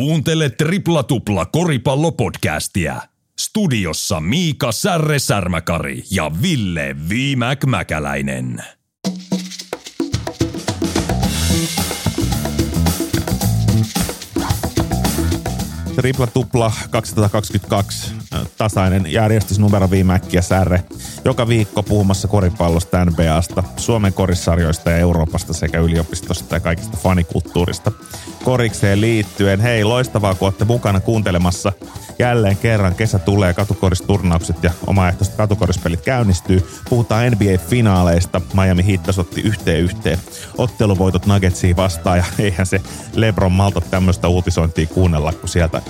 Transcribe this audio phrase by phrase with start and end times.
[0.00, 3.02] Kuuntele Tripla Tupla koripallopodcastia.
[3.40, 8.64] Studiossa Miika Särre Särmäkari ja Ville Viimäk Mäkäläinen.
[15.94, 18.19] Tripla Tupla 222
[18.58, 20.84] tasainen järjestysnumero viimäkkiä särre.
[21.24, 27.92] Joka viikko puhumassa koripallosta, NBAsta, Suomen korissarjoista ja Euroopasta sekä yliopistosta ja kaikista fanikulttuurista.
[28.44, 31.72] Korikseen liittyen, hei loistavaa kun olette mukana kuuntelemassa.
[32.18, 36.68] Jälleen kerran kesä tulee, katukoristurnaukset ja omaehtoiset katukorispelit käynnistyy.
[36.88, 38.40] Puhutaan NBA-finaaleista.
[38.54, 40.18] Miami Heat tasotti yhteen yhteen.
[40.58, 42.80] Otteluvoitot Nuggetsiin vastaan ja eihän se
[43.14, 45.82] Lebron malta tämmöistä uutisointia kuunnella, kun sieltä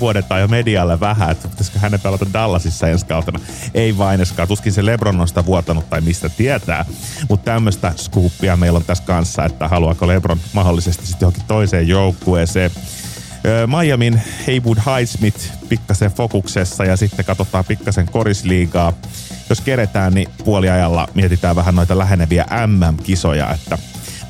[0.00, 3.40] vuodetaan jo medialle vähän, että pitäisikö hänen pelata Dallasissa ensi kautena.
[3.74, 6.84] Ei vaineskaan, tuskin se Lebron on sitä vuotanut tai mistä tietää.
[7.28, 12.70] Mutta tämmöistä skuuppia meillä on tässä kanssa, että haluaako Lebron mahdollisesti sitten johonkin toiseen joukkueeseen.
[13.66, 18.92] Miamin Haywood Highsmith pikkasen fokuksessa ja sitten katsotaan pikkasen korisliigaa.
[19.48, 23.78] Jos keretään, niin puoliajalla mietitään vähän noita läheneviä MM-kisoja, että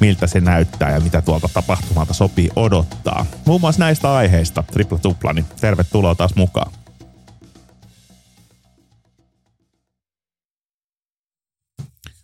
[0.00, 3.27] miltä se näyttää ja mitä tuolta tapahtumalta sopii odottaa.
[3.47, 6.72] Muun muassa näistä aiheista Tripla Tupla, niin tervetuloa taas mukaan.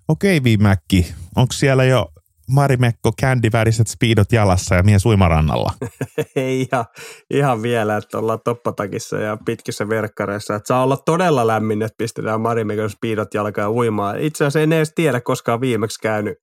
[0.09, 2.09] Okei, Viimäkki, onko siellä jo
[2.51, 5.73] Marimekko kändiväriset speedot jalassa ja mies uimarannalla?
[6.37, 6.85] Ei ihan,
[7.31, 10.55] ihan vielä, että ollaan toppatakissa ja pitkissä verkkareissa.
[10.55, 14.21] Että saa olla todella lämmin, että pistetään Marimekon speedot jalkaan uimaan.
[14.21, 16.39] Itse asiassa en edes tiedä, koska viimeksi käynyt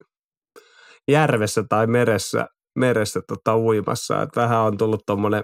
[1.12, 2.48] järvessä tai meressä,
[2.80, 4.22] meressä tota, uimassa.
[4.22, 5.44] Et vähän on tullut tuommoinen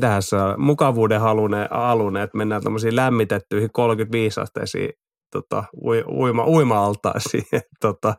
[0.00, 4.92] tässä mukavuuden halune, alune, että mennään tämmöisiin lämmitettyihin 35 asteisiin
[5.32, 5.64] tota,
[6.08, 7.44] uima, uima-altaisiin.
[7.80, 8.14] tota,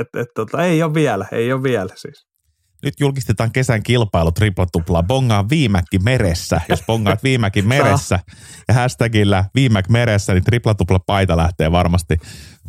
[0.00, 2.27] et, et, tota, ei ole vielä, ei ole vielä siis.
[2.82, 5.02] Nyt julkistetaan kesän kilpailu triplatupla.
[5.02, 6.60] Bongaa viimäkki meressä.
[6.68, 8.18] Jos bongaat viimäkin meressä
[8.68, 12.16] ja hashtagillä viimäk meressä, niin triplatupla paita lähtee varmasti,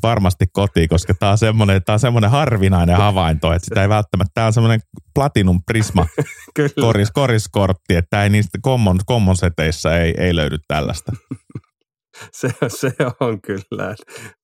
[0.03, 4.31] varmasti kotiin, koska tämä on semmoinen, tämä on semmoinen harvinainen havainto, että sitä ei välttämättä,
[4.33, 4.79] tämä on semmoinen
[5.15, 6.05] platinum prisma
[6.81, 11.11] koris, koriskortti, että ei niistä common, common seteissä ei, ei löydy tällaista.
[12.39, 13.95] se, se on kyllä,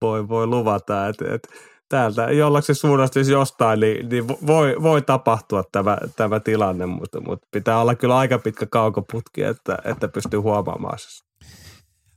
[0.02, 1.48] voi, voi luvata, että, että
[1.90, 7.48] täältä jollakin suunnasta jos jostain, niin, niin voi, voi tapahtua tämä, tämä tilanne, mutta, mutta
[7.52, 11.26] pitää olla kyllä aika pitkä kaukoputki, että, että pystyy huomaamaan se.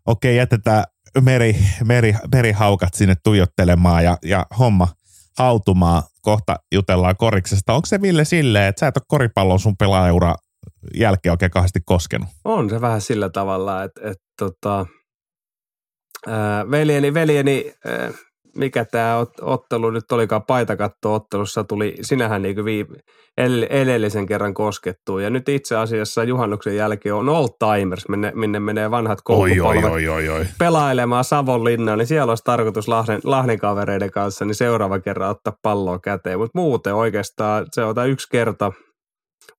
[0.06, 0.84] Okei, jätetään
[1.20, 4.88] meri, meri, merihaukat sinne tuijottelemaan ja, ja homma
[5.38, 6.02] hautumaan.
[6.20, 7.72] Kohta jutellaan koriksesta.
[7.72, 10.34] Onko se Ville silleen, että sä et ole koripallon sun pelaajaura
[10.94, 12.28] jälkeen oikein kahdesti koskenut?
[12.44, 14.86] On se vähän sillä tavalla, että, että tota,
[16.26, 18.10] ää, veljeni, veljeni ää,
[18.58, 22.96] mikä tämä ottelu nyt olikaan paitakatto-ottelussa tuli, sinähän niin viime,
[23.70, 25.18] edellisen kerran koskettu.
[25.18, 31.24] Ja nyt itse asiassa juhannuksen jälkeen on Old Timers, minne, minne menee vanhat koulupolvet pelailemaan
[31.24, 36.38] Savonlinnaan, niin siellä olisi tarkoitus Lahden, Lahden kavereiden kanssa niin seuraava kerran ottaa palloa käteen.
[36.38, 38.72] Mutta muuten oikeastaan se on yksi kerta–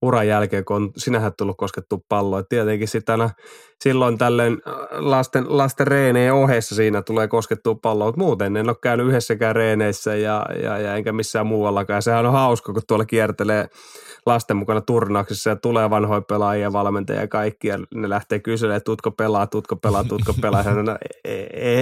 [0.02, 2.44] uran jälkeen, kun on sinähän tullut koskettu palloa.
[2.44, 3.30] Tietenkin sitten aina
[3.84, 8.76] silloin tällöin äh, lasten, lasten reeneen ohessa siinä tulee koskettua palloa, mutta muuten en ole
[8.84, 12.02] käynyt yhdessäkään reeneissä ja, ja, ja enkä missään muuallakaan.
[12.02, 13.68] Sehän on hauska, kun tuolla kiertelee
[14.26, 18.86] lasten mukana turnauksissa ja tulee vanhoja pelaajia, valmentajia ja kaikki ja ne lähtee kyselemään, että
[18.86, 20.64] tutko pelaa, tutko pelaa, tutko pelaa.
[20.64, 20.98] Ja no,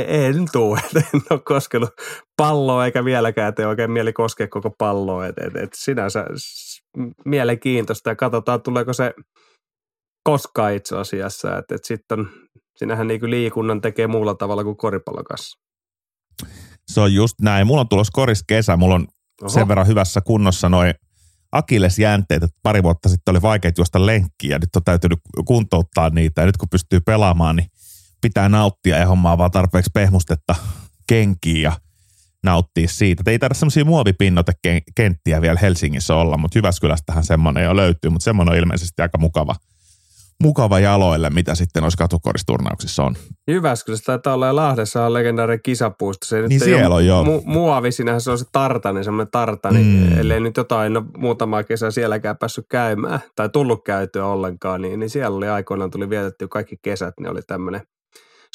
[0.07, 0.75] en tuu,
[1.13, 1.89] en ole koskenut
[2.37, 5.27] palloa eikä vieläkään tee oikein mieli koskea koko palloa.
[5.27, 6.25] Et, et, et sinänsä
[7.25, 9.13] mielenkiintoista ja katsotaan, tuleeko se
[10.23, 11.57] koskaan itse asiassa.
[11.57, 12.27] Että et sitten
[12.75, 15.59] sinähän niin liikunnan tekee muulla tavalla kuin koripallon kanssa.
[16.87, 17.67] Se on just näin.
[17.67, 18.77] Mulla on tulossa koris kesä.
[18.77, 19.07] Mulla on
[19.41, 19.49] Oho.
[19.49, 20.93] sen verran hyvässä kunnossa noin
[21.51, 26.41] akillesjänteet, että pari vuotta sitten oli vaikea juosta lenkkiä ja nyt on täytynyt kuntouttaa niitä
[26.41, 27.67] ja nyt kun pystyy pelaamaan, niin
[28.21, 30.55] pitää nauttia ja hommaa vaan tarpeeksi pehmustetta
[31.07, 31.71] kenkiin ja
[32.47, 33.21] nauttia siitä.
[33.21, 38.51] Et ei tarvitse semmoisia muovipinnotekenttiä vielä Helsingissä olla, mutta Jyväskylästähän semmoinen jo löytyy, mutta semmoinen
[38.51, 39.55] on ilmeisesti aika mukava,
[40.43, 43.15] mukava jaloille, mitä sitten noissa katukoristurnauksissa on.
[43.47, 46.25] Jyväskylässä taitaa olla ja Lahdessa on legendaarinen kisapuisto.
[46.25, 47.23] Se niin siellä on jo.
[47.23, 50.17] Mu- muovi, sinähän se on se tartani, semmoinen tartani, mm.
[50.19, 55.09] ellei nyt jotain, no muutama kesä sielläkään päässyt käymään tai tullut käytyä ollenkaan, niin, niin
[55.09, 57.81] siellä oli aikoinaan tuli vietetty kaikki kesät, niin oli tämmöinen–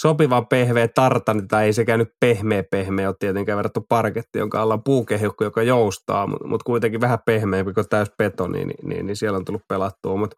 [0.01, 4.75] sopivan pehmeä tartani, tai ei sekään nyt pehmeä pehmeä ole tietenkään verrattu parketti, jonka alla
[4.75, 9.17] on puukehukko, joka joustaa, mutta mut kuitenkin vähän pehmeämpi kuin täys betoni, niin, niin, niin,
[9.17, 10.37] siellä on tullut pelattua, mutta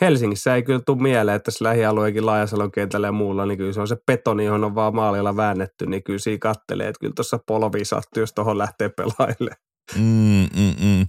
[0.00, 3.80] Helsingissä ei kyllä tule mieleen, että tässä lähialueenkin Laajasalon kentällä ja muulla, niin kyllä se
[3.80, 7.38] on se betoni, johon on vaan maalilla väännetty, niin kyllä siinä kattelee, että kyllä tuossa
[7.46, 9.50] polvi sattuu, jos tuohon lähtee pelaille.
[9.96, 11.06] Mm, mm, mm.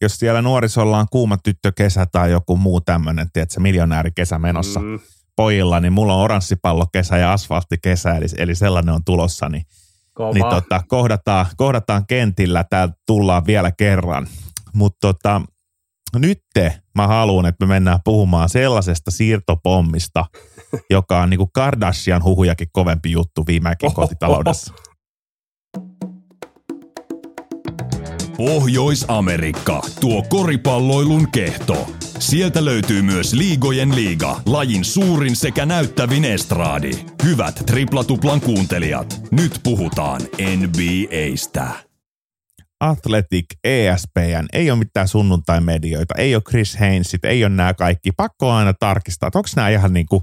[0.00, 4.98] Jos siellä nuorisolla on kuuma tyttökesä tai joku muu tämmöinen, tiedätkö, miljonäärikesä menossa mm.
[5.36, 9.66] Pojilla, niin mulla on oranssipallokesä ja asfalttikesä, eli, eli sellainen on tulossa, niin,
[10.34, 14.26] niin tota, kohdataan, kohdataan kentillä, täällä tullaan vielä kerran.
[14.74, 15.42] Mutta tota,
[16.16, 16.42] nyt
[16.94, 20.26] mä haluan, että me mennään puhumaan sellaisesta siirtopommista,
[20.90, 24.74] joka on niinku Kardashian huhujakin kovempi juttu viimekin kotitaloudessa.
[28.36, 31.86] Pohjois-Amerikka, tuo koripalloilun kehto.
[32.22, 36.90] Sieltä löytyy myös Liigojen liiga, lajin suurin sekä näyttävin estraadi.
[37.24, 40.20] Hyvät triplatuplan kuuntelijat, nyt puhutaan
[40.56, 41.70] NBAstä.
[42.80, 48.12] Athletic, ESPN, ei ole mitään sunnuntai-medioita, ei ole Chris Haynesit, ei ole nämä kaikki.
[48.12, 50.22] Pakko aina tarkistaa, että onko nämä ihan niin kuin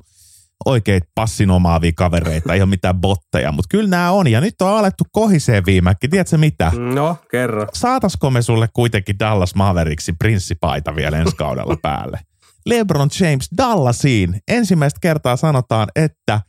[0.65, 4.27] oikeita passinomaavia kavereita, ei ole mitään botteja, mutta kyllä nämä on.
[4.27, 6.07] Ja nyt on alettu kohiseen viimeksi.
[6.07, 6.71] Tiedätkö mitä?
[6.95, 7.67] No, kerro.
[7.73, 12.19] Saatasko me sulle kuitenkin Dallas Mavericksin prinssipaita vielä ensi kaudella päälle?
[12.65, 14.41] LeBron James Dallasiin.
[14.47, 16.41] Ensimmäistä kertaa sanotaan, että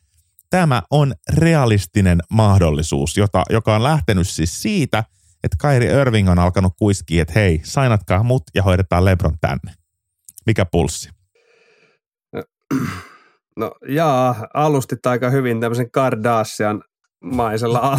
[0.50, 5.04] tämä on realistinen mahdollisuus, jota, joka on lähtenyt siis siitä,
[5.44, 9.74] että Kairi Irving on alkanut kuiskia, että hei, sainatkaa mut ja hoidetaan LeBron tänne.
[10.46, 11.10] Mikä pulssi?
[13.60, 16.82] No jaa, alustit aika hyvin tämmöisen Kardashian
[17.24, 17.80] maisella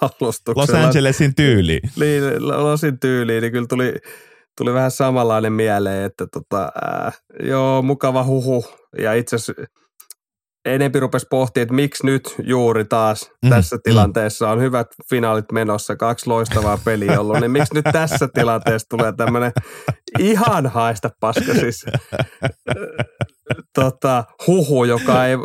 [0.00, 0.80] alustuksella.
[0.80, 1.80] Los Angelesin tyyli.
[1.96, 3.94] Niin, Losin tyyliin, niin kyllä tuli,
[4.58, 7.12] tuli vähän samanlainen mieleen, että tota, ää,
[7.42, 8.64] joo, mukava huhu.
[8.98, 9.62] Ja itse asiassa
[10.64, 13.80] enempi rupesi pohtimaan, että miksi nyt juuri taas mm, tässä mm.
[13.84, 19.12] tilanteessa on hyvät finaalit menossa, kaksi loistavaa peliä ollut, niin miksi nyt tässä tilanteessa tulee
[19.16, 19.52] tämmöinen
[20.18, 21.84] ihan haista paska siis
[23.74, 25.36] tota, huhu, joka ei,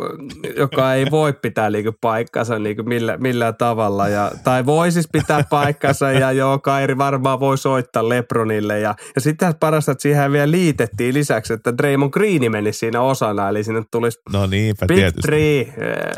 [0.56, 4.08] joka ei voi pitää niinku paikkansa niinku millä, millään tavalla.
[4.08, 8.80] Ja, tai voi siis pitää paikkansa ja joo, Kairi varmaan voi soittaa Lebronille.
[8.80, 13.48] Ja, ja sitten parasta, että siihen vielä liitettiin lisäksi, että Draymond Green meni siinä osana.
[13.48, 15.22] Eli sinne tulisi no niinpä, Big tietysti.
[15.22, 15.74] Three, eh,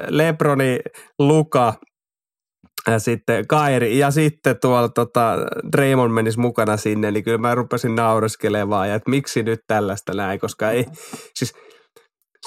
[0.08, 0.78] Lebroni,
[1.18, 1.74] Luka
[2.86, 5.36] ja sitten Kairi ja sitten tuolla tota,
[5.72, 10.40] Draymond menisi mukana sinne, niin kyllä mä rupesin naureskelemaan ja että miksi nyt tällaista näin,
[10.40, 10.86] koska ei,
[11.34, 11.54] siis–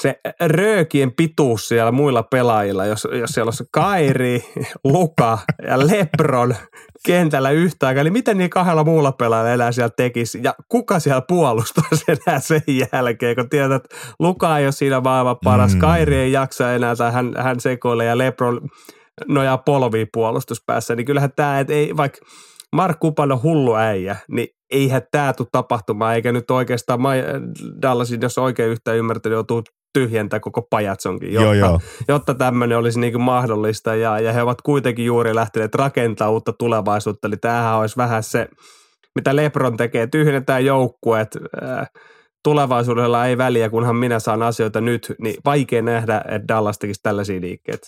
[0.02, 4.44] se röökien pituus siellä muilla pelaajilla, jos, jos siellä olisi Kairi,
[4.84, 6.56] Luka ja Lebron
[7.06, 10.40] kentällä yhtä aikaa, niin miten niin kahdella muulla pelaajalla enää siellä tekisi?
[10.44, 12.62] Ja kuka siellä puolustaisi enää sen
[12.94, 15.80] jälkeen, kun tiedät, että Luka ei ole siinä maailman paras, mm.
[15.80, 18.62] Kairi ei jaksa enää tai hän, hän sekoilee ja Lebron
[19.28, 22.20] nojaa polviin puolustuspäässä, niin kyllähän tämä, että ei vaikka
[22.76, 27.00] Mark Kupan on hullu äijä, niin eihän tämä tule tapahtumaan, eikä nyt oikeastaan
[27.82, 29.64] Dallasin, jos oikein yhtä ymmärtänyt, joutuu
[29.94, 31.82] tyhjentää koko pajatsonkin, jotta, joo, joo.
[32.08, 33.96] jotta tämmöinen olisi niin kuin mahdollista.
[33.96, 37.28] Ja, ja he ovat kuitenkin juuri lähteneet rakentamaan uutta tulevaisuutta.
[37.28, 38.48] Eli tämähän olisi vähän se,
[39.16, 41.38] mitä Lebron tekee, tyhjennetään joukkueet.
[41.64, 41.88] Äh,
[42.44, 47.42] tulevaisuudella ei väliä, kunhan minä saan asioita nyt, niin vaikea nähdä, että Dallas tekisi tällaisia
[47.42, 47.88] liikkeitä.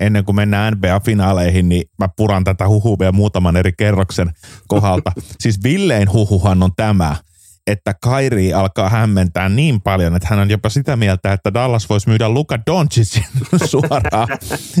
[0.00, 4.30] Ennen kuin mennään NBA-finaaleihin, niin mä puran tätä huhua vielä muutaman eri kerroksen
[4.68, 5.12] kohdalta.
[5.42, 7.16] siis Villein huhuhan on tämä–
[7.66, 12.08] että Kairi alkaa hämmentää niin paljon, että hän on jopa sitä mieltä, että Dallas voisi
[12.08, 13.24] myydä Luka Doncicin
[13.70, 14.28] suoraan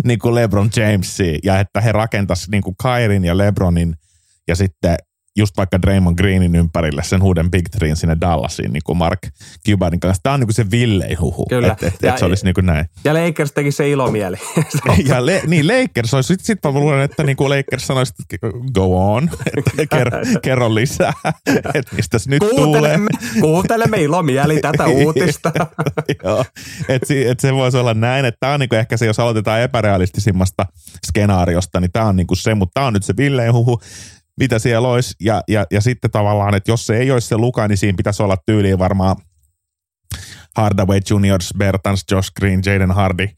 [0.04, 3.94] niin kuin LeBron Jamesiin ja että he rakentaisivat niin kuin Kairin ja LeBronin
[4.48, 4.96] ja sitten
[5.36, 9.20] just vaikka Draymond Greenin ympärille sen uuden Big Threein sinne Dallasiin niin kuin Mark
[9.68, 10.22] Cubanin kanssa.
[10.22, 11.72] Tämä on niin kuin se villein huhu, Kyllä.
[11.72, 12.86] että et, et se olisi niin kuin näin.
[13.04, 14.36] Ja Lakers teki se ilomieli.
[15.08, 18.48] ja le, niin Lakers olisi, sitten sit mä luulen, että niin kuin Lakers sanoisi, että
[18.74, 21.12] go on, että kerro, kerro lisää,
[21.74, 23.40] että mistä nyt kuuntelemme, tulee.
[23.40, 25.52] Kuuntelemme ilomieli tätä uutista.
[26.24, 26.44] Joo,
[26.88, 29.60] että et se voisi olla näin, että tämä on niin kuin ehkä se, jos aloitetaan
[29.60, 30.66] epärealistisimmasta
[31.06, 33.80] skenaariosta, niin tämä on niin kuin se, mutta tämä on nyt se villein huhu
[34.36, 35.14] mitä siellä olisi.
[35.20, 38.22] Ja, ja, ja sitten tavallaan, että jos se ei olisi se Luka, niin siinä pitäisi
[38.22, 39.16] olla tyyliin varmaan
[40.56, 43.28] Hardaway Juniors, Bertans, Josh Green, Jaden Hardy,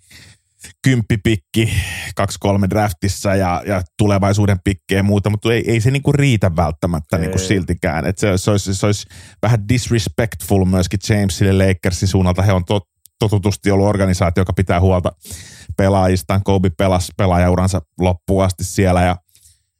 [0.83, 1.73] kymppipikki,
[2.17, 6.57] kaksi kolme draftissa ja, ja tulevaisuuden pikkejä ja muuta, mutta ei, ei se niinku riitä
[6.57, 8.07] välttämättä niinku siltikään.
[8.07, 9.07] Et se, se, olisi, se olisi
[9.43, 12.43] vähän disrespectful myöskin Jamesille Lakersin suunnalta.
[12.43, 12.89] He on tot,
[13.19, 15.13] totutusti ollut organisaatio, joka pitää huolta
[15.77, 16.43] pelaajistaan.
[16.45, 19.17] Kobe pelasi pelaajauransa loppuun asti siellä ja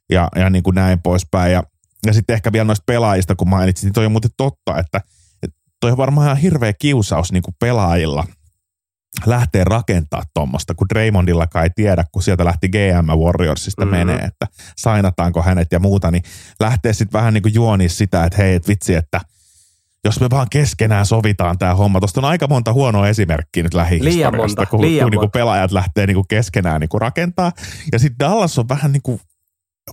[0.09, 1.53] ja, ja niin kuin näin poispäin.
[1.53, 1.63] Ja,
[2.05, 5.01] ja sitten ehkä vielä noista pelaajista, kun mainitsin, niin toi on muuten totta, että,
[5.43, 8.27] että toi on varmaan ihan hirveä kiusaus niin kuin pelaajilla
[9.25, 13.97] lähtee rakentaa tuommoista, kun Draymondillakaan ei tiedä, kun sieltä lähti GM Warriorsista mm-hmm.
[13.97, 14.47] menee, että
[14.77, 16.23] sainataanko hänet ja muuta, niin
[16.59, 19.21] lähtee sitten vähän niin kuin juoni sitä, että hei, et vitsi, että
[20.03, 21.99] jos me vaan keskenään sovitaan tämä homma.
[21.99, 26.15] Tuosta on aika monta huonoa esimerkkiä nyt lähihistoriasta, kun, kun niin kuin pelaajat lähtee niin
[26.15, 27.51] kuin keskenään niin kuin rakentaa.
[27.91, 29.21] Ja sitten Dallas on vähän niin kuin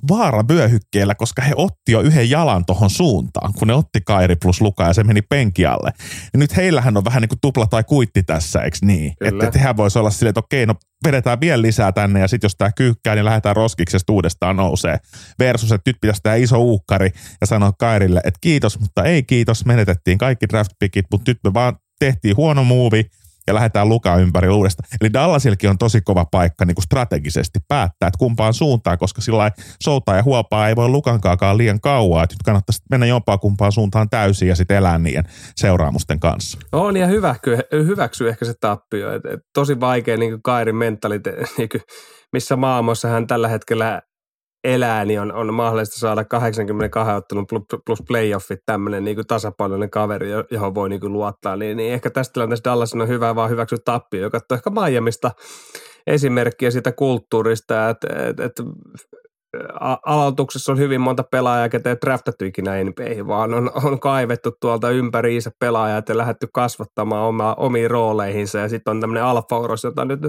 [0.09, 4.85] vaaravyöhykkeellä, koska he otti jo yhden jalan tuohon suuntaan, kun ne otti Kairi plus Luka
[4.85, 5.93] ja se meni penkialle.
[6.33, 9.12] Ja nyt heillähän on vähän niin kuin tupla tai kuitti tässä, eikö niin?
[9.19, 9.45] Kyllä.
[9.45, 10.75] Että tehän voisi olla silleen, että okei, no
[11.07, 14.99] vedetään vielä lisää tänne ja sitten jos tämä kyykkää, niin lähdetään roskiksesta uudestaan nousee.
[15.38, 17.11] Versus, että nyt pitäisi tämä iso uukkari
[17.41, 21.55] ja sanoa Kairille, että kiitos, mutta ei kiitos, menetettiin kaikki draft pickit, mutta nyt me
[21.55, 23.05] vaan tehtiin huono muuvi,
[23.47, 24.88] ja lähdetään lukaa ympäri uudestaan.
[25.00, 29.50] Eli Dallasilkin on tosi kova paikka niin kuin strategisesti päättää, että kumpaan suuntaan, koska sillä
[29.83, 32.23] soutaa ja huopaa ei voi lukankaakaan liian kauaa.
[32.23, 35.25] Että nyt kannattaisi mennä jompaan kumpaan suuntaan täysin ja sitten elää niiden
[35.57, 36.59] seuraamusten kanssa.
[36.73, 39.12] On ja hyväksy, hyväksy ehkä se tappio.
[39.12, 41.69] Et, et, tosi vaikea niin Kairin mentalite, niin
[42.33, 44.03] missä maailmassa hän tällä hetkellä
[44.65, 47.47] elää, niin on, on mahdollista saada 82 ottelun
[47.87, 51.57] plus playoffit tämmöinen niin kuin tasapainoinen kaveri, johon voi niin kuin luottaa.
[51.57, 55.31] Niin, niin ehkä tästä tilanteessa Dallas on hyvä vaan hyväksyä tappio, joka on ehkä Miamista
[56.07, 58.63] esimerkkiä siitä kulttuurista, että, että, että
[60.07, 64.91] aloituksessa on hyvin monta pelaajaa, ketä ei draftattu ikinä NBAihin, vaan on, on kaivettu tuolta
[64.91, 68.59] ympäriinsä pelaajat ja lähdetty kasvattamaan oma, omiin rooleihinsa.
[68.59, 70.21] Ja sitten on tämmöinen alfa jota nyt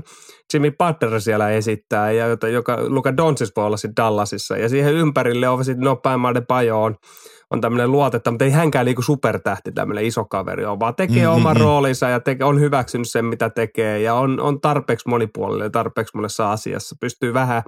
[0.53, 4.57] Jimmy Butler siellä esittää, ja jota, joka Luka Doncic voi olla sitten Dallasissa.
[4.57, 6.95] Ja siihen ympärille on sitten nopein Made Pajo on,
[7.61, 11.35] tämmöinen luotetta, mutta ei hänkään liiku supertähti tämmöinen iso kaveri on, vaan tekee mm-hmm.
[11.35, 16.17] oman roolinsa ja teke, on hyväksynyt sen, mitä tekee ja on, on tarpeeksi monipuolinen, tarpeeksi
[16.17, 16.95] monessa asiassa.
[17.01, 17.63] Pystyy vähän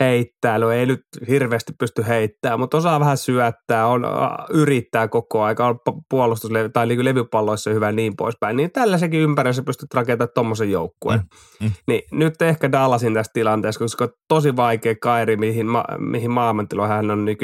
[0.00, 4.06] heittäily, ei nyt hirveästi pysty heittämään, mutta osaa vähän syöttää, on,
[4.50, 5.78] yrittää koko aika, on
[6.10, 8.56] puolustus- tai niin levypalloissa hyvä niin poispäin.
[8.56, 11.20] Niin tällaisenkin ympäristössä pystyt rakentamaan tuommoisen joukkueen.
[11.20, 11.72] Mm, mm.
[11.88, 17.10] Niin nyt ehkä Dallasin tässä tilanteessa, koska tosi vaikea kairi, mihin, ma, mihin maailmantilo hän
[17.10, 17.38] on niin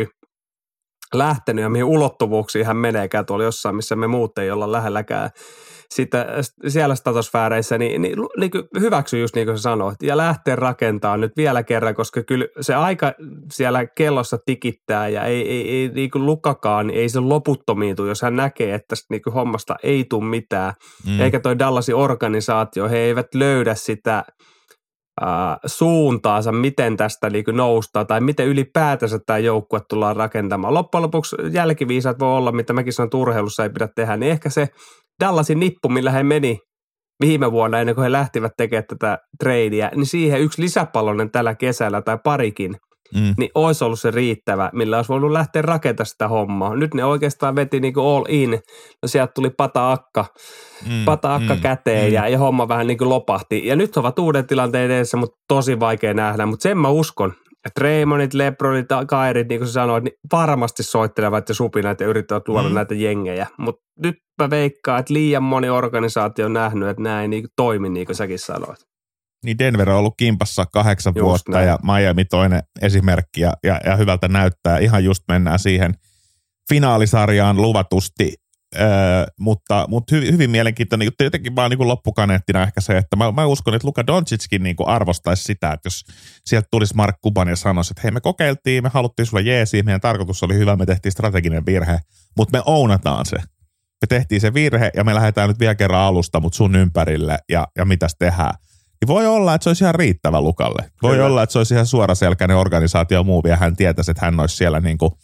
[1.14, 5.31] lähtenyt ja mihin ulottuvuuksiin hän meneekään tuolla jossain, missä me muut ei olla lähelläkään
[5.95, 6.26] sitä,
[6.69, 8.50] siellä statosfääreissä, niin, niin, niin
[8.81, 12.75] hyväksy just niin kuin sä sanoit, ja lähtee rakentamaan nyt vielä kerran, koska kyllä se
[12.75, 13.12] aika
[13.52, 18.09] siellä kellossa tikittää, ja ei, ei, ei niin kuin Lukakaan, niin ei se loputtomiin tule,
[18.09, 20.75] jos hän näkee, että niin kuin hommasta ei tule mitään,
[21.07, 21.21] mm.
[21.21, 24.25] eikä toi Dallasin organisaatio, he eivät löydä sitä
[25.67, 30.75] suuntaansa, miten tästä niin noustaan tai miten ylipäätänsä tämä joukkue tullaan rakentamaan.
[30.75, 34.50] Loppujen lopuksi jälkiviisat voi olla, mitä mäkin sanon, että urheilussa ei pidä tehdä, niin ehkä
[34.50, 34.69] se
[35.25, 36.59] Dallasin nippu, millä he meni
[37.21, 42.03] viime vuonna ennen kuin he lähtivät tekemään tätä tradea, niin siihen yksi lisäpallonen tällä kesällä
[42.03, 42.77] tai parikin,
[43.14, 43.35] mm.
[43.38, 46.76] niin olisi ollut se riittävä, millä olisi voinut lähteä rakentamaan sitä hommaa.
[46.76, 48.50] Nyt ne oikeastaan veti niin kuin all in.
[49.02, 50.25] No sieltä tuli pata-akka,
[50.88, 51.05] mm.
[51.05, 51.61] pata-akka mm.
[51.61, 52.14] käteen mm.
[52.14, 53.67] Ja, ja homma vähän niin kuin lopahti.
[53.67, 56.47] Ja nyt ovat uuden tilanteen edessä, mutta tosi vaikea nähdä.
[56.47, 57.33] Mutta sen mä uskon,
[57.81, 62.69] Draymondit, Lebronit, Kairit, niin kuin sä sanoit, niin varmasti soittelevat ja supinat ja yrittävät luoda
[62.69, 62.75] mm.
[62.75, 63.47] näitä jengejä.
[63.59, 67.88] Mutta nyt mä veikkaan, että liian moni organisaatio on nähnyt, että näin ei niin toimi,
[67.88, 68.90] niin kuin säkin sanoit.
[69.45, 71.67] Niin Denver on ollut kimpassa kahdeksan just vuotta näin.
[71.67, 74.79] ja Miami toinen esimerkki ja, ja, ja hyvältä näyttää.
[74.79, 75.95] Ihan just mennään siihen
[76.69, 78.35] finaalisarjaan luvatusti
[78.77, 81.25] Öö, mutta mutta hyvin, hyvin mielenkiintoinen juttu.
[81.25, 85.43] Jotenkin vaan niin loppukaneettina ehkä se, että mä, mä uskon, että Luka Doncickin niin arvostaisi
[85.43, 86.05] sitä, että jos
[86.47, 90.01] sieltä tulisi Mark Kuban ja sanoisi, että hei me kokeiltiin, me haluttiin sulle jeesi, meidän
[90.01, 91.99] tarkoitus oli hyvä, me tehtiin strateginen virhe,
[92.37, 93.37] mutta me ounataan se.
[94.03, 97.69] Me tehtiin se virhe ja me lähdetään nyt vielä kerran alusta, mutta sun ympärille ja,
[97.79, 98.55] ja mitäs tehdään.
[99.00, 100.90] Niin voi olla, että se olisi ihan riittävä Lukalle.
[101.02, 101.26] Voi Kyllä.
[101.26, 104.80] olla, että se olisi ihan suoraselkäinen organisaatio muu ja hän tietäisi, että hän olisi siellä
[104.80, 105.12] niin kuin–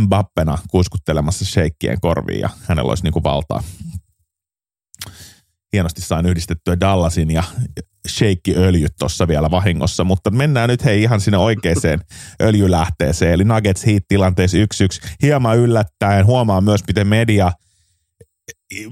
[0.00, 3.62] Mbappena kuiskuttelemassa sheikkien korviin ja hänellä olisi niin kuin valtaa.
[5.72, 7.42] Hienosti sain yhdistettyä Dallasin ja
[8.08, 11.76] shakeöljyt tuossa vielä vahingossa, mutta mennään nyt hei ihan sinne oikeaan
[12.42, 14.60] öljylähteeseen, eli Nuggets Heat tilanteessa 1-1.
[15.22, 17.52] Hieman yllättäen huomaa myös, miten media,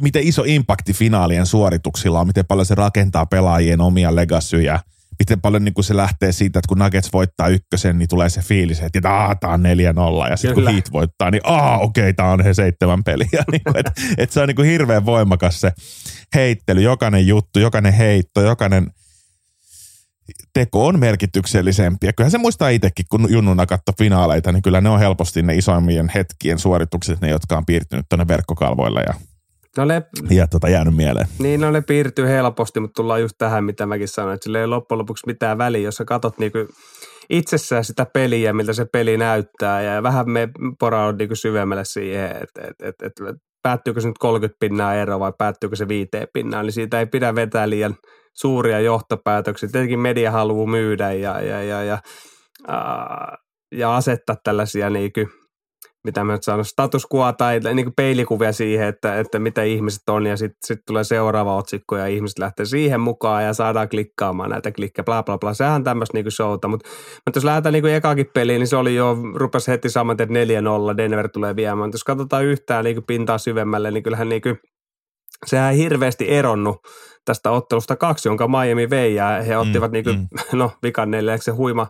[0.01, 4.81] miten iso impakti finaalien suorituksilla on, miten paljon se rakentaa pelaajien omia legasyjä–
[5.21, 8.43] miten paljon niin kuin se lähtee siitä, että kun Nuggets voittaa ykkösen, niin tulee se
[8.43, 9.63] fiilis, että tämä on
[10.27, 10.31] 4-0.
[10.31, 13.45] Ja sitten kun Heat voittaa, niin aah, okei, okay, tämä on he seitsemän peliä.
[13.53, 15.73] niin että et se on niin kuin hirveän voimakas se
[16.35, 18.91] heittely, jokainen juttu, jokainen heitto, jokainen
[20.53, 22.07] teko on merkityksellisempi.
[22.07, 25.55] Ja kyllähän se muistaa itsekin, kun junnuna katto finaaleita, niin kyllä ne on helposti ne
[25.55, 29.15] isoimmien hetkien suoritukset, ne jotka on piirtynyt tuonne verkkokalvoille ja
[29.77, 31.27] No ne, ja tota, jäänyt mieleen.
[31.39, 34.67] Niin, no ne piirtyy helposti, mutta tullaan just tähän, mitä mäkin sanoin, että sillä ei
[34.67, 36.59] loppujen lopuksi mitään väliä, jos sä katot niinku
[37.31, 40.49] itsessään sitä peliä, miltä se peli näyttää, ja vähän me
[40.81, 45.33] poraudut niinku syvemmälle siihen, että et, et, et, päättyykö se nyt 30 pinnaa ero vai
[45.39, 47.97] päättyykö se viiteen pinnaa, niin siitä ei pidä vetää liian
[48.35, 49.69] suuria johtopäätöksiä.
[49.73, 51.99] Tietenkin media haluaa myydä ja, ja, ja, ja,
[53.73, 55.21] ja asettaa tällaisia niinku
[56.05, 60.09] mitä mä nyt sanon, status quo tai niin kuin peilikuvia siihen, että, että mitä ihmiset
[60.09, 64.51] on ja sitten sit tulee seuraava otsikko ja ihmiset lähtee siihen mukaan ja saadaan klikkaamaan
[64.51, 65.55] näitä klikkejä, bla bla bla.
[65.55, 66.89] Sehän on tämmöistä niin showta, mutta,
[67.27, 70.35] mutta jos lähdetään niin ekakin peliin, niin se oli jo, rupesi heti saman, että
[70.93, 71.79] 4-0, Denver tulee viemään.
[71.79, 74.59] Mutta jos katsotaan yhtään niin pintaa syvemmälle, niin kyllähän niin kuin,
[75.47, 76.77] sehän ei hirveästi eronnut
[77.25, 80.29] tästä ottelusta kaksi, jonka Miami vei ja he mm, ottivat niin kuin, mm.
[80.59, 81.87] no vikan se huima,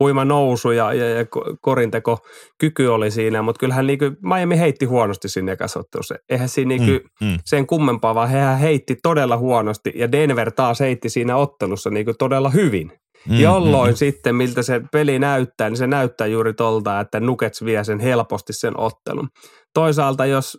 [0.00, 1.26] huima nousu ja, ja, ja
[1.60, 2.18] korinteko
[2.60, 6.14] kyky oli siinä, mutta kyllähän niin kuin Miami heitti huonosti siinä ekassa ottelussa.
[6.30, 7.38] Eihän siinä niin kuin mm, mm.
[7.44, 12.16] sen kummempaa, vaan hehän heitti todella huonosti ja Denver taas heitti siinä ottelussa niin kuin
[12.18, 12.92] todella hyvin.
[13.28, 13.96] Mm, jolloin mm.
[13.96, 18.52] sitten, miltä se peli näyttää, niin se näyttää juuri tolta, että Nuggets vie sen helposti
[18.52, 19.28] sen ottelun.
[19.74, 20.58] Toisaalta, jos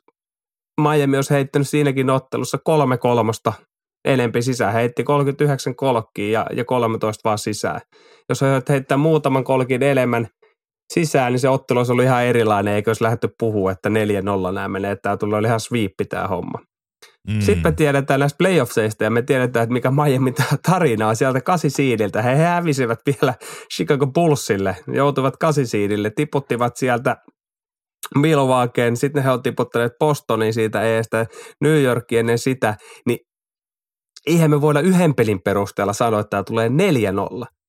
[0.81, 3.53] Miami olisi heittänyt siinäkin ottelussa kolme kolmosta
[4.05, 4.73] enempi sisään.
[4.73, 7.81] Heitti 39 kolkkia ja, ja 13 vaan sisään.
[8.29, 10.27] Jos he heittää muutaman kolkin enemmän
[10.93, 13.91] sisään, niin se ottelu olisi ollut ihan erilainen, eikö olisi lähdetty puhua, että 4-0
[14.53, 16.59] nämä menee, että tämä tulee ihan sviippi tämä homma.
[17.27, 17.41] Mm.
[17.41, 20.33] Sitten me tiedetään näistä playoffseista ja me tiedetään, että mikä Miami
[20.69, 22.21] tarinaa sieltä kasisiidiltä.
[22.21, 23.33] He hävisivät vielä
[23.73, 27.17] Chicago Bullsille, joutuivat kasisiidille, tiputtivat sieltä
[28.15, 31.25] Milwaukeeen, sitten he ovat tiputtaneet Bostonin siitä eestä,
[31.61, 33.19] New Yorkin ennen sitä, niin
[34.27, 36.71] eihän me voida yhden pelin perusteella sanoa, että tämä tulee 4-0.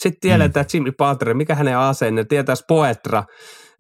[0.03, 0.71] Sitten tiedetään, mm.
[0.75, 3.25] Jimmy Butler, mikä hänen asenne, tietää Poetra.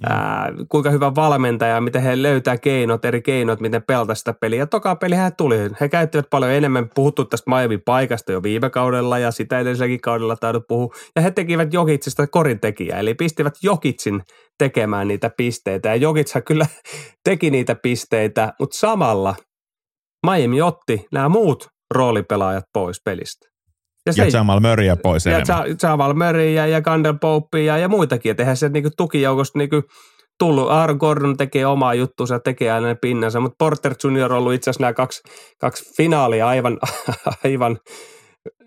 [0.02, 4.58] Ää, kuinka hyvä valmentaja, miten he löytää keinot, eri keinot, miten pelata sitä peliä.
[4.58, 5.56] Ja toka peli hän tuli.
[5.80, 10.36] He käyttivät paljon enemmän, puhuttu tästä Miami paikasta jo viime kaudella ja sitä edelliselläkin kaudella
[10.36, 10.94] taidot puhua.
[11.16, 14.22] Ja he tekivät Jokitsista korintekijää, eli pistivät Jokitsin
[14.58, 15.88] tekemään niitä pisteitä.
[15.88, 16.66] Ja Jokitshan kyllä
[17.24, 19.34] teki niitä pisteitä, mutta samalla
[20.26, 23.55] Miami otti nämä muut roolipelaajat pois pelistä.
[24.06, 25.76] Ja, se, ja Jamal Murrayä pois ja enemmän.
[25.82, 28.30] Jamal Murray ja, Gandel Pope ja, ja muitakin.
[28.30, 29.82] Että eihän se niinku tukijoukosta niinku
[30.38, 30.70] tullut.
[30.70, 34.70] Aaron Gordon tekee omaa juttuunsa ja tekee aina pinnansa, mutta Porter Junior on ollut itse
[34.70, 35.22] asiassa nämä kaksi,
[35.60, 36.78] kaksi finaalia aivan,
[37.44, 37.78] aivan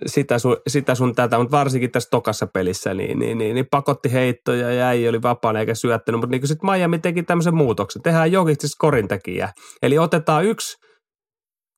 [0.05, 4.13] sitä sun, sitä sun tätä, mutta varsinkin tässä tokassa pelissä, niin, niin, niin, niin pakotti
[4.13, 8.01] heittoja ja ei oli vapaana eikä syöttänyt, mutta niin sitten Miami teki tämmöisen muutoksen.
[8.01, 9.50] Tehdään jokin siis korintekijä.
[9.81, 10.77] Eli otetaan yksi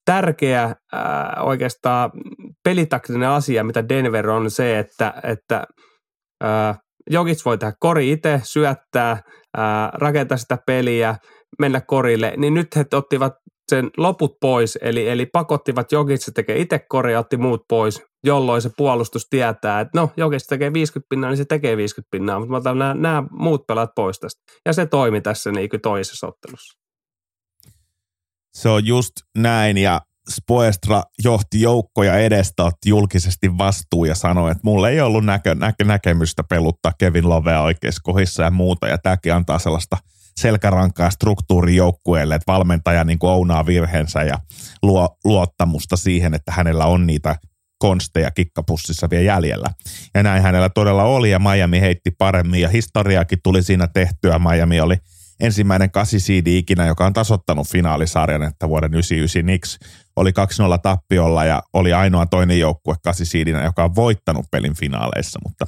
[0.05, 2.11] tärkeä ää, oikeastaan
[2.63, 5.63] pelitaktinen asia, mitä Denver on se, että, että
[6.43, 6.75] ää,
[7.09, 9.21] Jokic voi tehdä kori itse, syöttää,
[9.57, 11.15] ää, rakentaa sitä peliä,
[11.59, 13.33] mennä korille, niin nyt he ottivat
[13.69, 18.69] sen loput pois, eli, eli pakottivat Jokic tekee itse kori otti muut pois, jolloin se
[18.77, 22.57] puolustus tietää, että no Jokic tekee 50 pinnaa, niin se tekee 50 pinnaa, mutta mä
[22.57, 24.41] otan nämä, nämä muut pelaat pois tästä.
[24.65, 26.81] Ja se toimi tässä niin kuin toisessa ottelussa.
[28.53, 34.61] Se on just näin ja Spoestra johti joukkoja edestä, otti julkisesti vastuu ja sanoi, että
[34.63, 38.87] mulla ei ollut näkö, näkö, näkemystä peluttaa Kevin Lovea oikeassa kohdissa ja muuta.
[38.87, 39.97] Ja tämäkin antaa sellaista
[40.39, 44.39] selkärankaa struktuuri joukkueelle, että valmentaja niin ounaa virheensä ja
[44.83, 47.35] luo luottamusta siihen, että hänellä on niitä
[47.79, 49.67] konsteja kikkapussissa vielä jäljellä.
[50.13, 54.39] Ja näin hänellä todella oli ja Miami heitti paremmin ja historiaakin tuli siinä tehtyä.
[54.39, 54.97] Miami oli–
[55.41, 59.79] ensimmäinen kasisiidi ikinä, joka on tasottanut finaalisarjan, että vuoden 99 Knicks
[60.15, 60.33] oli 2-0
[60.83, 65.65] tappiolla ja oli ainoa toinen joukkue kasisiidinä, joka on voittanut pelin finaaleissa, mutta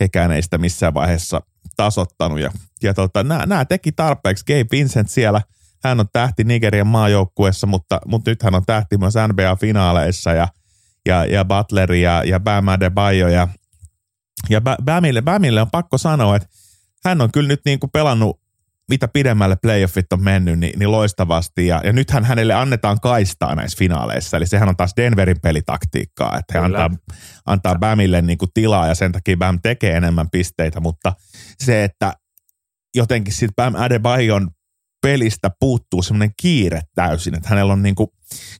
[0.00, 1.40] hekään ei sitä missään vaiheessa
[1.76, 2.40] tasottanut.
[2.40, 2.50] Ja,
[2.82, 4.44] ja tota, nämä teki tarpeeksi.
[4.44, 5.40] Gabe Vincent siellä,
[5.84, 10.48] hän on tähti Nigerian maajoukkueessa, mutta, mutta nyt hän on tähti myös NBA-finaaleissa ja,
[11.06, 13.48] ja, ja Butler ja, ja Bam Adebayo ja,
[14.50, 16.48] ja Bamille, Bamille on pakko sanoa, että
[17.04, 18.40] hän on kyllä nyt niin kuin pelannut
[18.88, 21.66] mitä pidemmälle playoffit on mennyt, niin, niin loistavasti.
[21.66, 24.36] Ja, ja nythän hänelle annetaan kaistaa näissä finaaleissa.
[24.36, 26.90] Eli sehän on taas Denverin pelitaktiikkaa, että he antaa,
[27.46, 30.80] antaa Bamille niin kuin tilaa ja sen takia Bam tekee enemmän pisteitä.
[30.80, 31.12] Mutta
[31.58, 32.12] se, että
[32.96, 34.50] jotenkin sitten Bam Adebayon
[35.02, 38.12] pelistä puuttuu semmoinen kiire täysin, että hänellä on niinku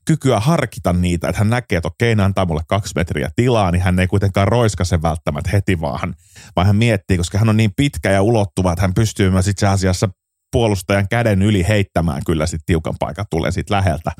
[0.05, 3.99] kykyä harkita niitä, että hän näkee, että okei, antaa mulle kaksi metriä tilaa, niin hän
[3.99, 6.15] ei kuitenkaan roiskase välttämättä heti, vaan,
[6.55, 9.67] vaan hän miettii, koska hän on niin pitkä ja ulottuva, että hän pystyy myös itse
[9.67, 10.09] asiassa
[10.51, 14.11] puolustajan käden yli heittämään kyllä sitten tiukan paikan tulee sitten läheltä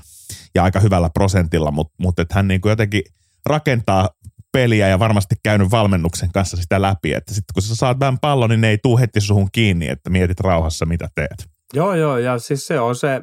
[0.56, 3.02] ja aika hyvällä prosentilla, mutta mut että hän niinku jotenkin
[3.46, 4.10] rakentaa
[4.52, 8.50] peliä ja varmasti käynyt valmennuksen kanssa sitä läpi, että sitten kun sä saat vähän pallon,
[8.50, 11.57] niin ne ei tuu heti suhun kiinni, että mietit rauhassa mitä teet.
[11.74, 13.22] Joo, joo, ja siis se on se,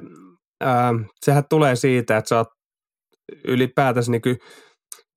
[0.60, 0.92] ää,
[1.24, 2.48] sehän tulee siitä, että sä oot
[3.44, 4.38] ylipäätänsä niin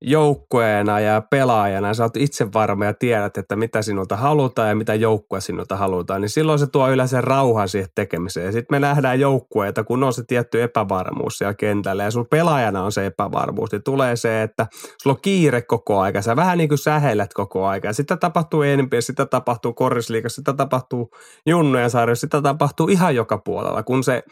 [0.02, 4.96] joukkueena ja pelaajana, sä oot itse varma ja tiedät, että mitä sinulta halutaan ja mitä
[4.96, 8.54] joukkue sinulta halutaan, niin silloin se tuo yleensä rauhan siihen tekemiseen.
[8.54, 12.04] Sitten me nähdään joukkueita, kun on se tietty epävarmuus siellä kentällä.
[12.04, 14.68] Ja sun pelaajana on se epävarmuus, niin tulee se, että
[15.02, 17.94] sulla on kiire koko aika, sä vähän niin kuin säheilet koko aika.
[17.94, 21.12] Sitä tapahtuu enemmän, sitä tapahtuu korrisliikassa, sitä tapahtuu
[21.46, 24.24] junnojen sarjassa, sitä tapahtuu ihan joka puolella, kun se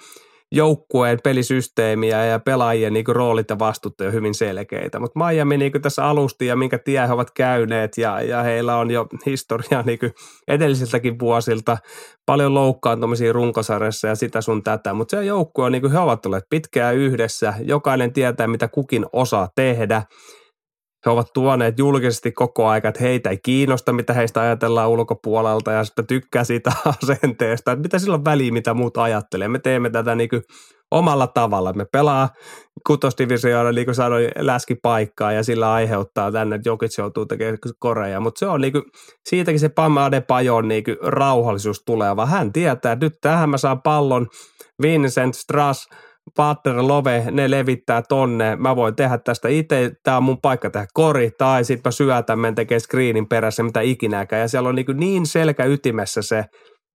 [0.52, 5.00] joukkueen pelisysteemiä ja pelaajien niin kuin roolit ja vastuut on hyvin selkeitä.
[5.00, 8.78] Mutta Miami niin kuin tässä alusti ja minkä tie he ovat käyneet ja, ja heillä
[8.78, 10.14] on jo historiaa niin kuin
[10.48, 11.78] edellisiltäkin vuosilta
[12.26, 14.94] paljon loukkaantumisia runkosarjassa ja sitä sun tätä.
[14.94, 17.54] Mutta se joukkue on niin kuin he ovat olleet pitkään yhdessä.
[17.64, 20.04] Jokainen tietää, mitä kukin osaa tehdä
[21.06, 25.84] he ovat tuoneet julkisesti koko aika, että heitä ei kiinnosta, mitä heistä ajatellaan ulkopuolelta ja
[25.84, 26.72] sitten tykkää siitä
[27.04, 29.48] asenteesta, että mitä sillä on väliä, mitä muut ajattelee.
[29.48, 30.42] Me teemme tätä niin kuin
[30.92, 31.74] omalla tavalla.
[31.74, 32.30] Me pelaa
[32.88, 38.20] kutosdivisioona, niin kuin sanoin, läskipaikkaa ja sillä aiheuttaa tänne, että Jokic joutuu tekemään koreja.
[38.20, 38.84] Mutta se on niin kuin,
[39.30, 43.82] siitäkin se Pam Adebayon niin rauhallisuus tulee, vaan hän tietää, että nyt tähän mä saan
[43.82, 44.28] pallon
[44.82, 45.88] Vincent Strass–
[46.36, 50.88] Pater Love, ne levittää tonne, mä voin tehdä tästä itse, tämä on mun paikka tehdä
[50.94, 54.86] kori, tai sitten mä syötän, men tekee screenin perässä, mitä ikinäkään, ja siellä on niin,
[54.94, 56.46] niin selkä ytimessä se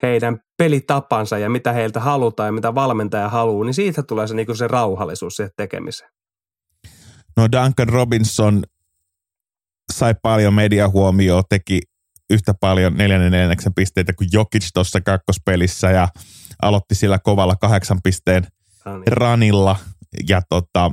[0.03, 4.57] heidän pelitapansa ja mitä heiltä halutaan ja mitä valmentaja haluaa, niin siitä tulee se, niin
[4.57, 6.11] se rauhallisuus siihen tekemiseen.
[7.37, 8.63] No Duncan Robinson
[9.93, 11.81] sai paljon mediahuomioon, teki
[12.31, 16.09] yhtä paljon neljännen neljänneksen pisteitä kuin Jokic tuossa kakkospelissä ja
[16.63, 18.47] aloitti sillä kovalla kahdeksan pisteen–
[18.85, 19.77] Ranilla, ranilla
[20.29, 20.91] ja tota,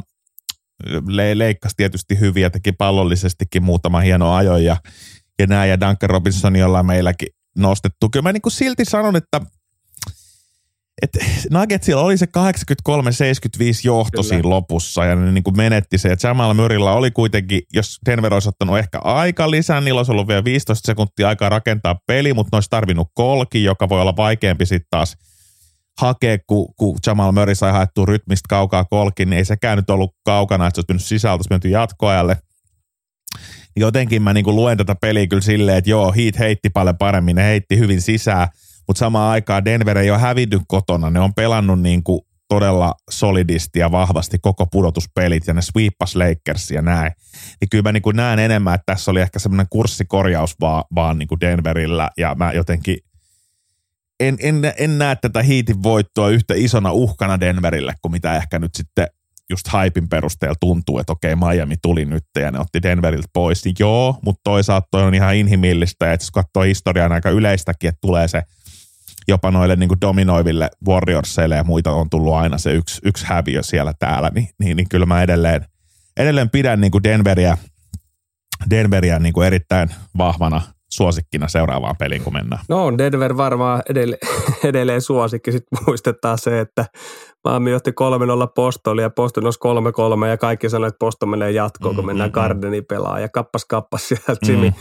[1.08, 4.78] le- leikkasi tietysti hyvin ja teki pallollisestikin muutama hieno ajo ja,
[5.39, 8.10] ja näin ja Duncan Robinson, jolla meilläkin nostettu.
[8.10, 9.41] Kyllä mä niin kuin silti sanon, että
[11.02, 11.17] et
[11.52, 12.32] Nuggetsilla oli se 83-75
[13.84, 14.30] johto Kyllä.
[14.30, 16.12] siinä lopussa ja ne niin kuin menetti se.
[16.12, 20.28] että Jamal Murilla oli kuitenkin, jos Denver olisi ottanut ehkä aika lisää, niillä olisi ollut
[20.28, 24.65] vielä 15 sekuntia aikaa rakentaa peli, mutta ne olisi tarvinnut kolki, joka voi olla vaikeampi
[24.65, 25.17] sitten taas–
[25.97, 30.15] hakea, kun, kun Jamal Murray sai haettua rytmistä kaukaa kolkin, niin ei sekään nyt ollut
[30.25, 32.38] kaukana, että se olisi mennyt sisältä, olisi menty jatkoajalle.
[33.75, 37.43] Jotenkin mä niin luen tätä peliä kyllä silleen, että joo, Heat heitti paljon paremmin, ne
[37.43, 38.47] heitti hyvin sisään,
[38.88, 43.79] mutta samaan aikaan Denver ei ole hävinnyt kotona, ne on pelannut niin kuin todella solidisti
[43.79, 47.12] ja vahvasti koko pudotuspelit ja ne sweepas Lakers ja näin.
[47.62, 51.27] Niin kyllä mä niin näen enemmän, että tässä oli ehkä semmoinen kurssikorjaus vaan, vaan niin
[51.27, 52.97] kuin Denverillä ja mä jotenkin
[54.19, 58.75] en, en, en näe tätä hiitin voittoa yhtä isona uhkana Denverille kuin mitä ehkä nyt
[58.75, 59.08] sitten
[59.49, 63.65] just hypin perusteella tuntuu, että okei, Miami tuli nyt ja ne otti Denveriltä pois.
[63.65, 68.01] Niin joo, mutta toisaalta toi on ihan inhimillistä ja jos katsoo historiaa aika yleistäkin, että
[68.01, 68.43] tulee se
[69.27, 73.63] jopa noille niin kuin dominoiville Warriorsille ja muita on tullut aina se yksi, yksi häviö
[73.63, 75.65] siellä täällä, niin, niin, niin kyllä mä edelleen,
[76.17, 77.58] edelleen pidän niin kuin Denveria,
[78.69, 82.62] Denveria niin kuin erittäin vahvana suosikkina seuraavaan peliin, kun mennään?
[82.69, 84.19] No on Denver varmaan edelleen,
[84.63, 85.52] edelleen suosikki.
[85.52, 86.86] Sitten muistetaan se, että
[87.47, 87.93] Miami otti 3-0
[88.56, 89.60] Postoli ja Poston nousi
[90.26, 93.30] 3-3 ja kaikki sanoivat, että Poston menee jatkoon, kun mm, mennään mm, Gardeni pelaa ja
[93.30, 94.76] kappas kappas sieltä Jimmy mm.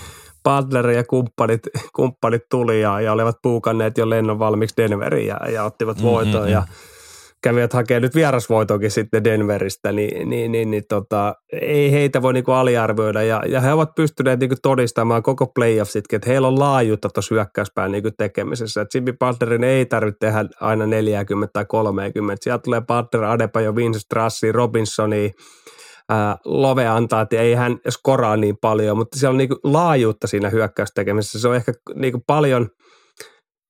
[0.45, 1.61] Butler ja kumppanit,
[1.97, 6.49] kumppanit tuli ja, ja olivat puukanneet jo lennon valmiiksi Denveriin ja, ja ottivat voiton mm,
[6.49, 6.96] ja mm
[7.47, 12.53] kävivät hakemaan nyt vierasvoitokin sitten Denveristä, niin, niin, niin, niin tota, ei heitä voi niinku
[12.53, 13.23] aliarvioida.
[13.23, 17.93] Ja, ja he ovat pystyneet niinku todistamaan koko playoffsitkin, että heillä on laajuutta tuossa hyökkäyspään
[17.93, 18.81] niinku tekemisessä.
[18.81, 22.45] Et Jimmy Butlerin ei tarvitse tehdä aina 40 tai 30.
[22.45, 25.33] Sieltä tulee Butler, Adebayo, Vince Strassi, Robinsoni,
[26.09, 30.51] ää, Love antaa, että ei hän skoraa niin paljon, mutta siellä on niinku laajuutta siinä
[30.51, 31.41] hyökkäystekemisessä.
[31.41, 32.69] Se on ehkä niinku paljon–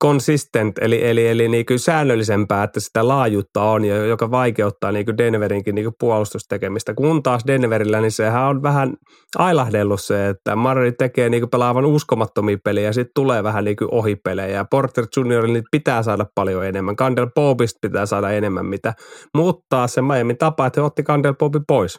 [0.05, 5.19] consistent, eli, eli, eli niin kuin säännöllisempää, että sitä laajuutta on, joka vaikeuttaa niin kuin
[5.19, 6.95] Denverinkin niin kuin puolustustekemistä.
[6.95, 8.95] Kun taas Denverillä, niin sehän on vähän
[9.39, 13.77] ailahdellut se, että Murray tekee niin kuin pelaavan uskomattomia pelejä ja sitten tulee vähän niin
[13.77, 14.67] kuin ohipelejä.
[14.71, 16.97] Porter Junior niin pitää saada paljon enemmän.
[16.97, 18.95] Kandel Bobista pitää saada enemmän, mitä
[19.37, 21.99] muuttaa se Miami tapa, että he otti Kandel Bobin pois.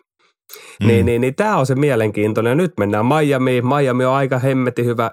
[0.82, 0.88] Mm.
[0.88, 2.58] Niin, niin, niin tämä on se mielenkiintoinen.
[2.58, 3.62] Nyt mennään Miami.
[3.62, 5.12] Miami on aika hemmetin hyvä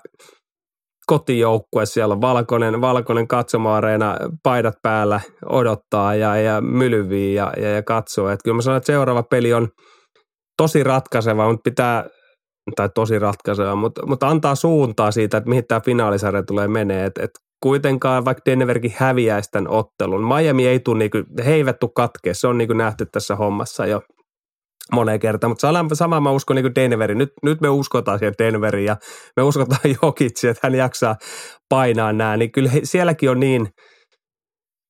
[1.06, 8.28] kotijoukkue, siellä valkoinen, valkoinen katsomaareena, paidat päällä odottaa ja, ja mylyvii ja, ja, ja katsoo.
[8.28, 9.68] Et kyllä mä sanon, että seuraava peli on
[10.56, 12.04] tosi ratkaiseva, mutta pitää,
[12.76, 17.06] tai tosi ratkaiseva, mutta, mutta antaa suuntaa siitä, että mihin tämä finaalisarja tulee menee.
[17.06, 17.30] Et, et
[17.62, 22.46] kuitenkaan vaikka Denverkin häviäisi tämän ottelun, Miami ei tule, niinku, he eivät tule katkea, se
[22.46, 24.02] on niinku nähty tässä hommassa jo
[24.92, 27.18] moneen kertaan, mutta sama mä uskon niin kuin Denverin.
[27.18, 28.96] Nyt, nyt me uskotaan siihen Denveriin ja
[29.36, 31.16] me uskotaan Jokitsiin, että hän jaksaa
[31.68, 33.68] painaa nämä, niin kyllä he, sielläkin on niin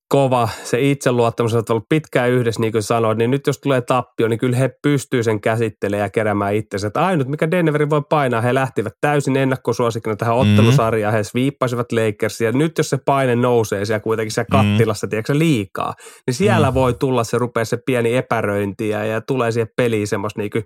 [0.09, 4.29] kova, se itseluottamus on ollut pitkään yhdessä, niin kuin sanoit, niin nyt jos tulee tappio,
[4.29, 6.87] niin kyllä he pystyy sen käsittelemään ja keräämään itsensä.
[6.87, 10.51] Että ainut, mikä Denveri voi painaa, he lähtivät täysin ennakkosuosikkina tähän mhm.
[10.51, 12.53] ottelusarjaan, he sviippasivat Lakersia.
[12.53, 14.71] Nyt jos se paine nousee siellä kuitenkin siellä mhm.
[14.71, 15.11] kattilassa, mm.
[15.11, 15.95] tiedätkö, liikaa,
[16.27, 16.75] niin siellä mm.
[16.75, 20.65] voi tulla se, rupeaa se pieni epäröinti ja, ja tulee siihen peliin semmoista niin kuin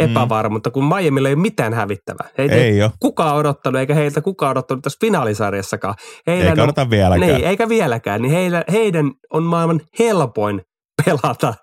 [0.00, 2.28] epävarmuutta, kun Miamilla ei ole mitään hävittävää.
[2.38, 2.92] Ei, ei ole.
[3.00, 5.94] kukaan odottanut, eikä heiltä kukaan odottanut tässä finaalisarjassakaan.
[6.26, 7.32] Heidän eikä odota vieläkään.
[7.32, 8.22] Niin, eikä vieläkään.
[8.22, 10.62] Niin heidän, heidän on maailman helpoin
[11.04, 11.54] pelata.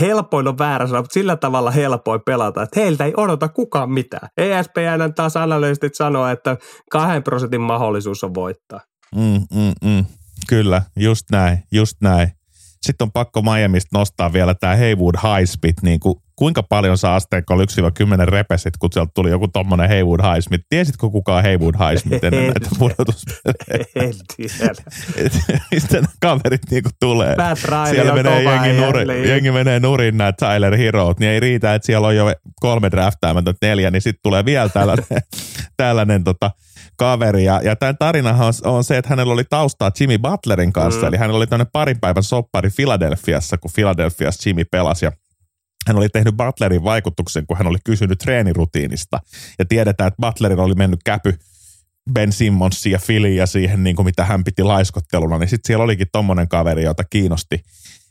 [0.00, 4.28] Helpoin on väärä sana, mutta sillä tavalla helpoin pelata, että heiltä ei odota kukaan mitään.
[4.36, 6.56] ESPN taas analyysit sanoo, että
[6.90, 8.80] kahden prosentin mahdollisuus on voittaa.
[9.14, 10.04] Mm, mm, mm.
[10.48, 12.32] Kyllä, just näin, just näin.
[12.82, 17.16] Sitten on pakko Miamista nostaa vielä tämä Haywood High Speed, niin kuin, kuinka paljon saa
[17.16, 17.60] asteikkoa 1-10
[18.24, 20.60] repesit, kun sieltä tuli joku tommonen Haywood High Speed.
[20.68, 23.84] Tiesitkö kukaan Haywood High Speed ennen näitä pudotuspelejä?
[24.08, 24.74] En tiedä.
[25.70, 27.36] Mistä nämä kaverit niinku tulee?
[27.90, 32.06] siellä menee jengi, nuri, jengi menee nurin nämä Tyler Heroet, niin ei riitä, että siellä
[32.06, 32.26] on jo
[32.60, 35.06] kolme draftaamättä neljä, niin sitten tulee vielä tällainen,
[35.76, 36.50] tällainen tota,
[37.02, 37.44] kaveri.
[37.44, 41.00] Ja, ja tämän tarinahan on, on se, että hänellä oli taustaa Jimmy Butlerin kanssa.
[41.00, 41.06] Mm.
[41.06, 45.04] Eli hänellä oli tämmöinen parin päivän soppari Philadelphiassa, kun Philadelphiassa Jimmy pelasi.
[45.04, 45.12] Ja
[45.86, 49.20] hän oli tehnyt Butlerin vaikutuksen, kun hän oli kysynyt treenirutiinista.
[49.58, 51.38] Ja tiedetään, että Butlerin oli mennyt käpy
[52.12, 55.38] Ben Simmonsia ja ja siihen, niin kuin mitä hän piti laiskotteluna.
[55.38, 57.62] Niin sitten siellä olikin tommonen kaveri, jota kiinnosti,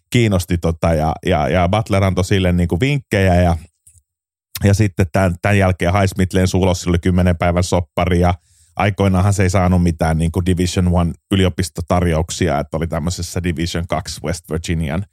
[0.10, 3.58] kiinnosti tota, ja, ja, ja Butler antoi sille niin kuin vinkkejä ja,
[4.64, 8.34] ja sitten tämän, tämän jälkeen Highsmith lensi ulos, oli kymmenen päivän soppari ja–
[8.76, 14.22] aikoinaanhan se ei saanut mitään niin kuin Division One yliopistotarjouksia, että oli tämmöisessä Division 2
[14.24, 15.06] West Virginian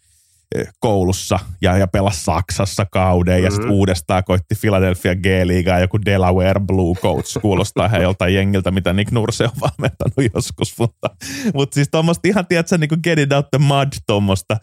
[0.54, 3.44] eh, koulussa ja, ja pelasi Saksassa kauden mm-hmm.
[3.44, 8.92] ja sitten uudestaan koitti Philadelphia G-liigaa joku Delaware Blue Coats, kuulostaa ihan joltain jengiltä, mitä
[8.92, 11.10] Nick Nurse on valmentanut joskus, mutta,
[11.54, 14.56] mutta siis tuommoista ihan, tiedätkö, niin kuin get it out the mud tuommoista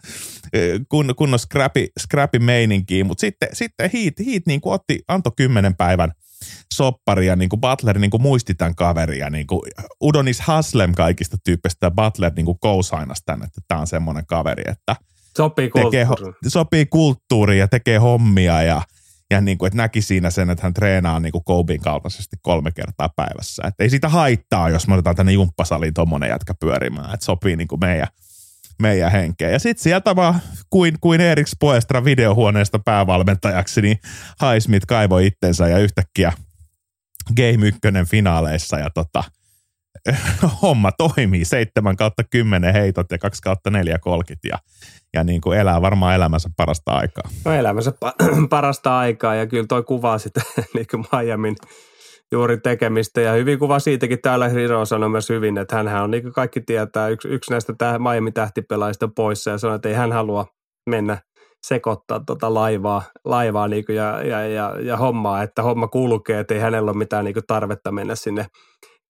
[0.52, 5.32] eh, kun, kunnon scrappy, scrappy meininkiä, mutta sitten, sitten Heat, Heat niin kuin otti, antoi
[5.36, 6.12] kymmenen päivän–
[6.74, 9.30] sopparia, niin kuin Butler niin kuin muisti tämän kaveria.
[9.30, 9.62] Niin kuin
[10.02, 12.58] Udonis Haslem kaikista tyyppeistä Butler niin kuin
[13.24, 14.96] tämän, että tämä on semmoinen kaveri, että
[15.36, 16.06] sopii tekee,
[16.48, 18.82] sopii kulttuuri ja tekee hommia ja,
[19.30, 22.72] ja niin kuin, että näki siinä sen, että hän treenaa niin kuin Kobein kaltaisesti kolme
[22.72, 23.62] kertaa päivässä.
[23.66, 27.68] Että ei siitä haittaa, jos me otetaan tänne jumppasaliin tuommoinen jätkä pyörimään, että sopii niin
[27.68, 28.08] kuin meidän,
[28.82, 29.50] meidän henkeä.
[29.50, 33.98] Ja sitten sieltä vaan kuin, kuin Erik Spoestra videohuoneesta päävalmentajaksi, niin
[34.42, 36.32] Highsmith kaivoi itsensä ja yhtäkkiä–
[37.36, 39.24] Game 1 finaaleissa ja tota,
[40.62, 41.44] homma toimii.
[41.44, 44.58] 7 kautta 10 heitot ja 2 kautta 4 kolkit ja,
[45.14, 47.30] ja niin kuin elää varmaan elämänsä parasta aikaa.
[47.44, 50.40] No elämänsä pa- parasta aikaa ja kyllä toi kuvaa sitä
[50.74, 51.56] niin kuin Miamin
[52.36, 56.22] juuri tekemistä ja hyvin kuva siitäkin täällä Hiro sanoi myös hyvin, että hän on niin
[56.22, 60.46] kuin kaikki tietää yksi, yksi näistä Miami tähtipelaajista poissa ja sanoi, että ei hän halua
[60.90, 61.18] mennä
[61.66, 66.60] sekoittaa tota laivaa, laivaa niin ja, ja, ja, ja, hommaa, että homma kulkee, että ei
[66.60, 68.46] hänellä ole mitään niin tarvetta mennä sinne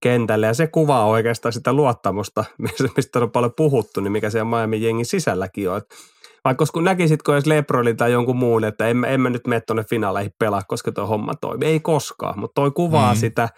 [0.02, 0.46] kentälle.
[0.46, 2.44] Ja se kuvaa oikeastaan sitä luottamusta,
[2.96, 5.82] mistä on paljon puhuttu, niin mikä siellä Miami jengin sisälläkin on.
[6.46, 9.84] Vaikka kun näkisitkö edes Lebronin tai jonkun muun, että en, en mä nyt mene tuonne
[9.90, 11.68] finaaleihin pelaa, koska tuo homma toimii.
[11.68, 13.18] Ei koskaan, mutta toi kuvaa mm.
[13.18, 13.48] sitä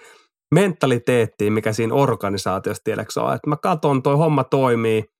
[0.54, 3.34] mentaliteettiä, mikä siinä organisaatiossa tiedätkö on.
[3.34, 5.04] Että mä katson, toi homma toimii–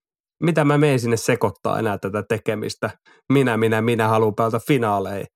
[0.43, 2.91] mitä mä menen sinne sekoittaa enää tätä tekemistä.
[3.33, 5.27] Minä, minä, minä haluan pelata finaaleihin.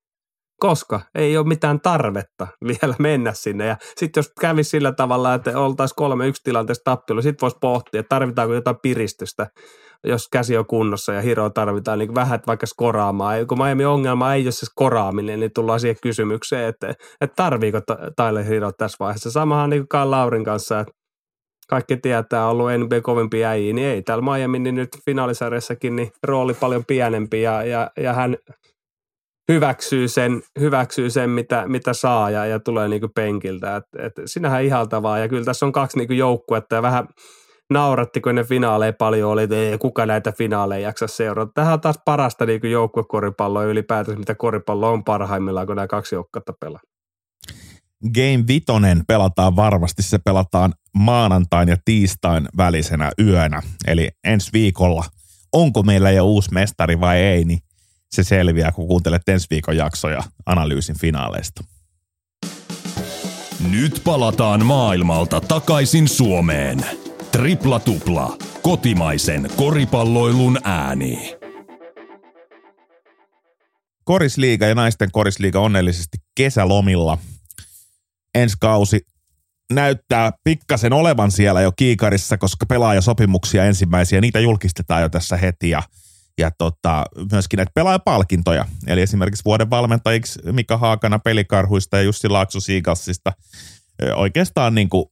[0.61, 3.67] Koska ei ole mitään tarvetta vielä mennä sinne.
[3.67, 8.01] Ja sitten jos kävisi sillä tavalla, että oltaisiin kolme yksi tilanteessa tappelu, sitten voisi pohtia,
[8.01, 9.47] että tarvitaanko jotain piristystä,
[10.05, 13.47] jos käsi on kunnossa ja hiro tarvitaan niin vähän vaikka skoraamaan.
[13.47, 17.81] Kun Miami ongelma ei ole se skoraaminen, niin tullaan siihen kysymykseen, että, että tarviiko
[18.17, 19.31] Tyler Hiro tässä vaiheessa.
[19.31, 20.93] Samahan niin kuin Laurin kanssa, että
[21.69, 26.55] kaikki tietää, ollut NBA kovempi äijä, niin ei täällä Miami niin nyt finaalisarjassakin niin rooli
[26.55, 28.37] paljon pienempi ja, ja, ja hän
[29.53, 33.77] hyväksyy sen, hyväksyy sen mitä, mitä saa ja, ja tulee niin penkiltä.
[33.77, 37.09] Et, et sinähän ihaltavaa ja kyllä tässä on kaksi niin joukkuetta ja vähän
[37.73, 41.53] nauratti, kun ne finaaleja paljon oli, että ei kuka näitä finaaleja jaksa seurata.
[41.55, 46.53] Tähän on taas parasta niin joukkuekoripalloa ylipäätänsä, mitä koripallo on parhaimmillaan, kun nämä kaksi joukkuetta
[46.61, 46.81] pelaa.
[48.15, 50.03] Game Vitonen pelataan varmasti.
[50.03, 53.63] Se pelataan maanantain ja tiistain välisenä yönä.
[53.87, 55.05] Eli ensi viikolla,
[55.53, 57.59] onko meillä jo uusi mestari vai ei, niin
[58.11, 61.65] se selviää, kun kuuntelet ensi viikon jaksoja analyysin finaaleista.
[63.71, 67.02] Nyt palataan maailmalta takaisin Suomeen.
[67.33, 68.37] Tripla tupla.
[68.63, 71.37] Kotimaisen koripalloilun ääni.
[74.05, 77.19] Korisliiga ja naisten korisliiga onnellisesti kesälomilla–
[78.35, 79.01] ensi kausi
[79.73, 85.83] näyttää pikkasen olevan siellä jo kiikarissa, koska pelaajasopimuksia ensimmäisiä, niitä julkistetaan jo tässä heti ja,
[86.39, 88.65] ja tota, myöskin näitä pelaajapalkintoja.
[88.87, 93.33] Eli esimerkiksi vuoden valmentajiksi Mika Haakana pelikarhuista ja Jussi Laakso Siigalsista
[94.15, 95.05] oikeastaan niin kuin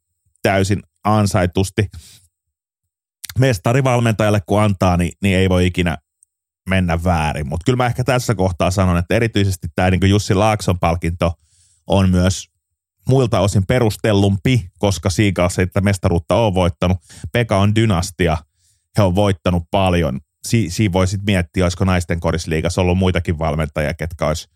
[0.43, 1.87] täysin ansaitusti.
[3.39, 5.99] Mestarivalmentajalle kun antaa, niin, niin ei voi ikinä
[6.69, 7.49] mennä väärin.
[7.49, 11.33] Mutta kyllä mä ehkä tässä kohtaa sanon, että erityisesti tämä niin Jussi Laakson palkinto
[11.87, 12.49] on myös
[13.09, 16.99] muilta osin perustellumpi, koska Seagulls ei tätä mestaruutta ole voittanut.
[17.33, 18.37] Pekka on dynastia,
[18.99, 20.21] he on voittanut paljon.
[20.47, 24.49] Si- siinä voi sitten miettiä, olisiko naisten korisliigassa ollut muitakin valmentajia, ketkä olisi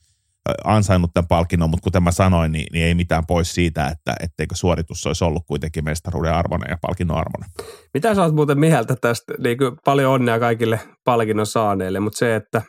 [0.64, 4.54] ansainnut tämän palkinnon, mutta kuten mä sanoin, niin, niin ei mitään pois siitä, että etteikö
[4.54, 7.50] suoritus olisi ollut kuitenkin mestaruuden arvoinen ja palkinnon arvoinen.
[7.94, 9.35] Mitä sä oot muuten mieltä tästä?
[9.38, 12.62] Niin paljon onnea kaikille palkinnon saaneille, mutta se, että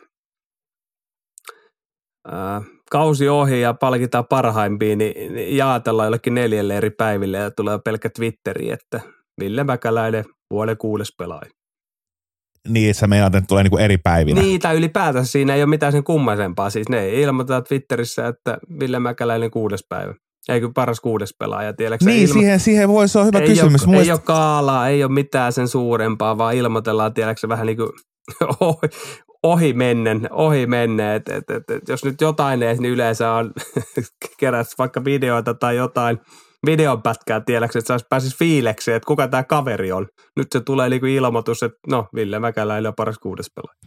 [2.28, 7.78] ää, kausi ohi ja palkitaan parhaimpiin, niin, niin jaatellaan jollekin neljälle eri päiville ja tulee
[7.84, 9.00] pelkkä Twitteri, että
[9.40, 11.55] Ville Mäkäläinen vuoden kuudes pelaaja.
[12.68, 14.40] Niin, meinaat, että tulee niinku eri päivinä.
[14.40, 16.70] Niin, tai ylipäätänsä siinä ei ole mitään sen kummaisempaa.
[16.70, 20.14] Siis ne ilmoitetaan Twitterissä, että Ville Mäkäläinen kuudes päivä.
[20.48, 22.04] Eikö paras kuudes pelaaja, tiedätkö?
[22.04, 23.86] Niin, ilmo- siihen, siihen voisi olla hyvä ei kysymys.
[23.86, 23.96] Ole.
[23.96, 27.90] Ei ole kaalaa, ei ole mitään sen suurempaa, vaan ilmoitellaan, tiedätkö, vähän niin kuin
[28.60, 28.88] ohi,
[29.42, 31.14] ohi mennen, ohi menne.
[31.14, 33.52] Et, et, et, et, jos nyt jotain ei, niin yleensä on
[34.40, 36.18] kerät vaikka videoita tai jotain–
[36.66, 40.06] videon pätkää, tiedäksä, että sä pääsis fiilekseen, että kuka tämä kaveri on.
[40.36, 43.78] Nyt se tulee niinku ilmoitus, että no, Ville Mäkäläinen on paras kuudes pelaaja.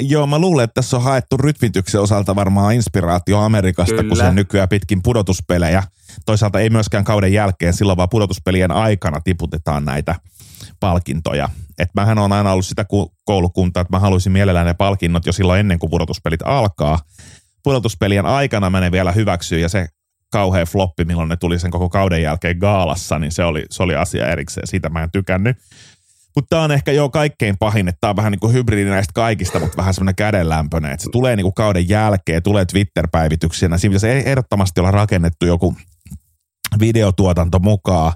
[0.00, 4.08] Joo, mä luulen, että tässä on haettu rytmityksen osalta varmaan inspiraatio Amerikasta, Kyllä.
[4.08, 5.82] kun se nykyään pitkin pudotuspelejä.
[6.26, 10.14] Toisaalta ei myöskään kauden jälkeen, silloin vaan pudotuspelien aikana tiputetaan näitä
[10.80, 11.48] palkintoja.
[11.78, 12.84] Et mähän on aina ollut sitä
[13.24, 16.98] koulukuntaa, että mä haluaisin mielellään ne palkinnot jo silloin ennen kuin pudotuspelit alkaa.
[17.62, 19.88] Pudotuspelien aikana mä ne vielä hyväksyy ja se
[20.32, 23.96] kauhea floppi, milloin ne tuli sen koko kauden jälkeen gaalassa, niin se oli, se oli
[23.96, 24.66] asia erikseen.
[24.66, 25.56] Siitä mä en tykännyt.
[26.36, 29.12] Mutta tämä on ehkä jo kaikkein pahin, että tämä on vähän niin kuin hybridi näistä
[29.14, 30.92] kaikista, mutta vähän semmoinen kädenlämpöinen.
[30.92, 33.78] Että se tulee niin kuin kauden jälkeen, tulee Twitter-päivityksenä.
[33.78, 35.76] Siinä pitäisi ehdottomasti olla rakennettu joku
[36.80, 38.12] videotuotanto mukaan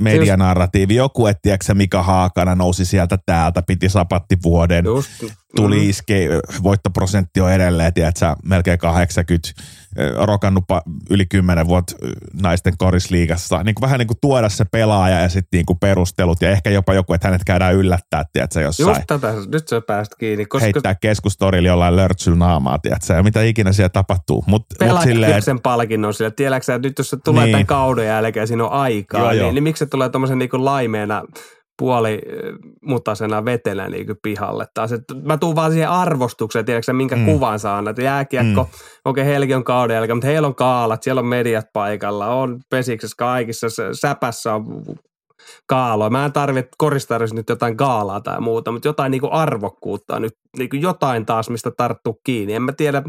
[0.00, 0.94] medianarratiivi.
[0.94, 5.10] Joku, että tiedätkö, Mika Haakana nousi sieltä täältä, piti sapattivuoden, Just.
[5.56, 6.28] tuli iske,
[6.62, 9.48] voittoprosentti on edelleen, tiedätkö, melkein 80
[10.16, 10.64] rokannut
[11.10, 11.96] yli kymmenen vuotta
[12.42, 13.62] naisten korisliigassa.
[13.62, 16.70] Niin kuin vähän niin kuin tuoda se pelaaja ja sitten niin kuin perustelut ja ehkä
[16.70, 18.88] jopa joku, että hänet käydään yllättää, tiedätkö, jossain.
[18.88, 20.46] Just tätä, nyt sä pääst kiinni.
[20.46, 20.64] Koska...
[20.64, 24.44] Heittää keskustorilla jollain lörtsyllä naamaa, tiedätkö, ja mitä ikinä siellä tapahtuu.
[24.46, 26.30] Mut, mut silleen, sen palkinnon sille.
[26.30, 27.52] Tiedätkö että nyt jos se tulee niin.
[27.52, 29.52] tämän kauden jälkeen, siinä on aikaa, joo, niin, joo.
[29.52, 31.22] niin, miksi se tulee tuommoisen niin laimeena
[31.78, 32.20] puoli
[32.82, 34.92] mutasena vetellä niin pihalle taas.
[34.92, 37.24] Et mä tuun vaan siihen arvostukseen, tiedätkö minkä mm.
[37.24, 38.68] kuvan saan, että jääkiekko, mm.
[39.04, 42.60] okei okay, Helgi on kauden jälkeen, mutta heillä on kaalat, siellä on mediat paikalla, on
[42.70, 44.64] pesiksessä kaikissa, säpässä on
[45.66, 46.10] kaaloa.
[46.10, 50.32] Mä en tarvitse koristarissa nyt jotain kaalaa tai muuta, mutta jotain niin kuin arvokkuutta nyt,
[50.58, 52.54] niin kuin jotain taas, mistä tarttuu kiinni.
[52.54, 53.02] En mä tiedä,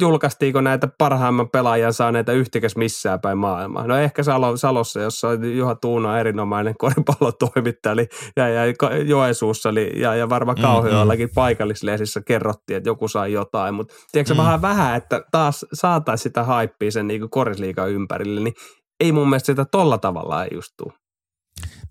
[0.00, 3.86] julkaistiinko näitä parhaimman pelaajan saaneita yhtikäs missään päin maailmaa.
[3.86, 8.62] No ehkä Salo, Salossa, jossa Juha Tuuna erinomainen koripallotoimittaja oli, ja, ja
[9.06, 11.34] Joensuussa oli, ja, ja varmaan mm, Kauhajoellakin mm.
[11.34, 13.74] paikallislehdissä kerrottiin, että joku sai jotain.
[13.74, 14.38] Mutta tiedätkö mm.
[14.38, 18.54] vähän vähän, että taas saataisiin sitä haippia sen niin korisliikan ympärille, niin
[19.00, 20.92] ei mun mielestä sitä tolla tavalla ei just tuu.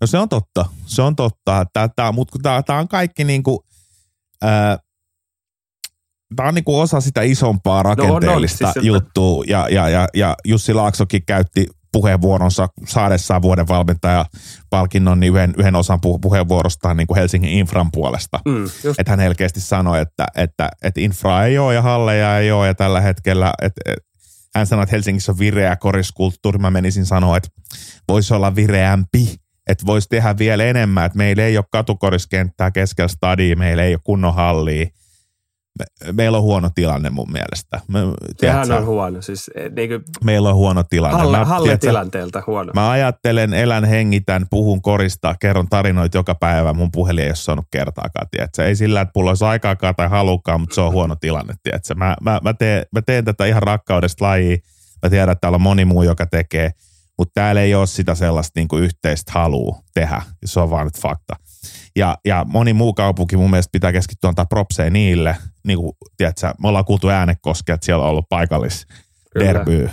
[0.00, 3.58] No se on totta, se on totta, tämä, mutta tämä on kaikki niin kuin,
[4.42, 4.78] ää,
[6.36, 9.44] tämä on niinku osa sitä isompaa rakenteellista no, no, siis juttua.
[9.46, 14.26] Ja, ja, ja, ja Jussi Laaksokin käytti puheenvuoronsa saadessaan vuoden valmentaja
[14.70, 18.40] palkinnon niin yhden, yhden osan puheenvuorostaan niin kuin Helsingin infran puolesta.
[18.48, 18.64] Mm,
[18.98, 22.74] että hän selkeästi sanoi, että, että, että infra ei ole ja halleja ei ole ja
[22.74, 24.12] tällä hetkellä, että, että
[24.54, 26.58] hän sanoi, että Helsingissä on vireä koriskulttuuri.
[26.58, 27.48] Mä menisin sanoa, että
[28.08, 29.34] voisi olla vireämpi,
[29.66, 34.00] että voisi tehdä vielä enemmän, että meillä ei ole katukoriskentää keskellä stadia, meillä ei ole
[34.04, 34.86] kunnon hallia
[35.78, 37.80] me, meillä on huono tilanne mun mielestä.
[37.88, 37.98] Me,
[38.40, 39.22] Sehän on huono.
[39.22, 41.18] Siis, eh, niin kuin meillä on huono tilanne.
[41.18, 42.72] Halle, mä, halle tiedätkö, tilanteelta huono.
[42.74, 46.72] Mä ajattelen, elän, hengitän, puhun korista, kerron tarinoita joka päivä.
[46.72, 48.26] Mun puhelin ei ole saanut kertaakaan.
[48.30, 48.66] Tiedätkö?
[48.66, 51.54] Ei sillä, että mulla olisi aikaakaan tai halukkaan, mutta se on huono tilanne.
[51.62, 51.94] Tiedätkö?
[51.94, 54.62] Mä, mä, mä, teen, mä teen tätä ihan rakkaudesta lajiin.
[55.02, 56.70] Mä tiedän, että täällä on moni muu, joka tekee.
[57.18, 60.22] Mutta täällä ei ole sitä sellaista niin kuin yhteistä halua tehdä.
[60.44, 61.36] Se on vaan nyt fakta.
[61.96, 65.36] Ja, ja moni muu kaupunki mun mielestä pitää keskittyä antaa propseja niille.
[65.66, 68.86] Niin kuin, tiedätkö, me ollaan kuultu äänekoskea, että siellä on ollut paikallis
[69.38, 69.90] derby.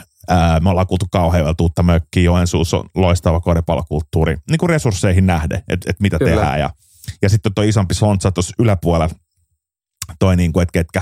[0.62, 2.24] me ollaan kuultu kauheavelta uutta mökkiä.
[2.24, 4.38] Joensuus on loistava koripallokulttuuri.
[4.50, 6.32] Niin kuin resursseihin nähden, että et mitä Kyllä.
[6.32, 6.60] tehdään.
[6.60, 6.70] Ja,
[7.22, 9.16] ja sitten tuo isompi sontsa tuossa yläpuolella,
[10.20, 11.02] toi niin kuin, että ketkä,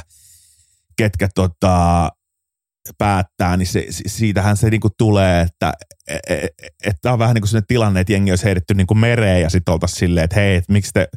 [0.98, 2.10] ketkä tota,
[2.98, 5.74] päättää, niin se, siitähän se niinku tulee, että
[6.08, 6.48] että e,
[6.84, 9.74] et, on vähän niin kuin sellainen tilanne, että jengi olisi heitetty niinku mereen ja sitten
[9.74, 11.08] oltaisiin silleen, että hei, et miksi te,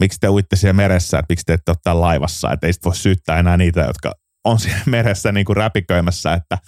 [0.00, 2.96] miksi te uitte siellä meressä, että miksi te ette ole laivassa, että ei sitten voi
[2.96, 4.14] syyttää enää niitä, jotka
[4.44, 6.58] on siellä meressä niinku räpiköimässä, että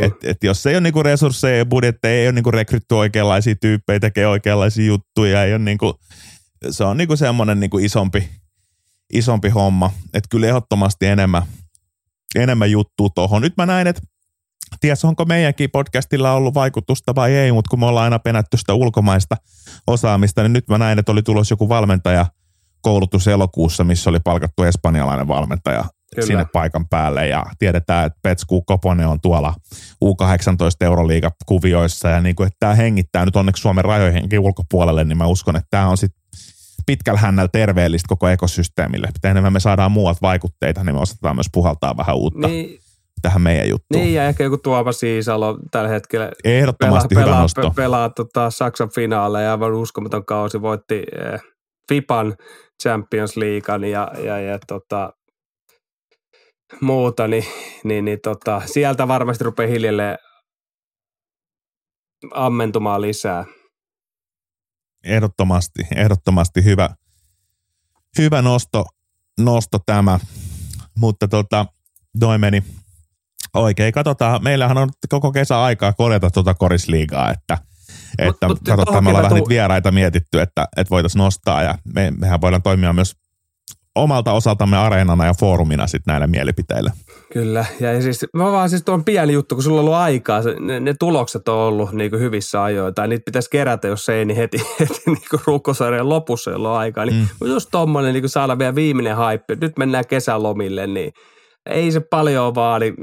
[0.00, 4.00] et, et jos ei ole niinku resursseja ja budjetteja, ei ole niinku rekrytty oikeanlaisia tyyppejä,
[4.00, 6.00] tekee oikeanlaisia juttuja, ei ole niinku,
[6.70, 8.28] se on niinku semmoinen niinku isompi,
[9.12, 11.42] isompi homma, että kyllä ehdottomasti enemmän,
[12.34, 13.42] enemmän juttua tuohon.
[13.42, 14.02] Nyt mä näin, että
[14.80, 18.74] ties onko meidänkin podcastilla ollut vaikutusta vai ei, mutta kun me ollaan aina penätty sitä
[18.74, 19.36] ulkomaista
[19.86, 22.26] osaamista, niin nyt mä näin, että oli tulos joku valmentaja
[22.80, 26.26] koulutus elokuussa, missä oli palkattu espanjalainen valmentaja Kyllä.
[26.26, 29.54] sinne paikan päälle ja tiedetään, että Petsku Koponen on tuolla
[30.04, 35.26] U18 Euroliiga-kuvioissa ja niin kuin, että tämä hengittää nyt onneksi Suomen rajoihinkin ulkopuolelle, niin mä
[35.26, 36.17] uskon, että tämä on sitten
[36.86, 39.06] pitkällä hännällä terveellistä koko ekosysteemille.
[39.06, 42.48] Mitä enemmän me saadaan muualta vaikutteita, niin me osataan myös puhaltaa vähän uutta.
[42.48, 42.78] Niin,
[43.22, 44.02] tähän meidän juttuun.
[44.02, 47.70] Niin, ja ehkä joku Tuomas Siisalo tällä hetkellä Ehdottomasti pelaa, pelaa, nosto.
[47.76, 51.40] pelaa tota Saksan finaaleja, aivan uskomaton kausi, voitti eh,
[51.88, 52.36] FIPAN
[52.82, 55.12] Champions Leaguean ja, ja, ja tota,
[56.80, 57.44] muuta, niin,
[57.84, 60.18] niin, niin tota, sieltä varmasti rupeaa hiljalleen
[62.34, 63.44] ammentumaan lisää.
[65.04, 66.88] Ehdottomasti, ehdottomasti hyvä,
[68.18, 68.84] hyvä nosto,
[69.40, 70.20] nosto tämä,
[70.96, 71.66] mutta tota,
[72.20, 72.64] toi meni.
[73.54, 73.92] Oikein.
[73.92, 77.58] Katsotaan, meillähän on koko kesä aikaa korjata tuota korisliigaa, että,
[78.18, 81.62] että mut, katsotaan, me ollaan vähän niitä vieraita mietitty, että, että voitaisiin nostaa.
[81.62, 83.16] Ja me, mehän voidaan toimia myös
[83.98, 86.92] omalta osaltamme areenana ja foorumina sitten näille mielipiteille.
[87.32, 90.80] Kyllä, ja siis, mä vaan siis tuon pieni juttu, kun sulla on ollut aikaa, ne,
[90.80, 94.36] ne tulokset on ollut niin kuin hyvissä ajoin, tai niitä pitäisi kerätä, jos ei, niin
[94.36, 97.06] heti, heti niin kuin rukkosarjan lopussa, jolloin aikaa.
[97.06, 97.48] Niin mm.
[97.48, 101.12] just tommonen niin saada vielä viimeinen hype, nyt mennään kesälomille, niin
[101.66, 102.94] ei se paljon vaadi.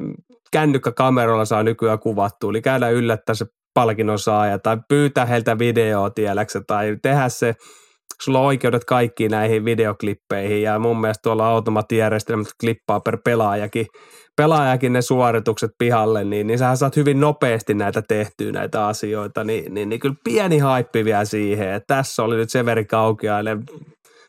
[0.52, 6.62] Kännykkäkameralla saa nykyään kuvattua, eli käydä yllättää se palkinnon saaja, tai pyytää heiltä videoa, tiedäksä,
[6.68, 7.56] tai tehdä se–
[8.22, 13.86] sulla on oikeudet kaikkiin näihin videoklippeihin ja mun mielestä tuolla automaattijärjestelmät klippaa per pelaajakin,
[14.36, 19.74] pelaajakin ne suoritukset pihalle, niin, niin sähän saat hyvin nopeasti näitä tehtyä näitä asioita, niin,
[19.74, 23.64] niin, niin kyllä pieni haippi vielä siihen, että tässä oli nyt Severi Kaukiainen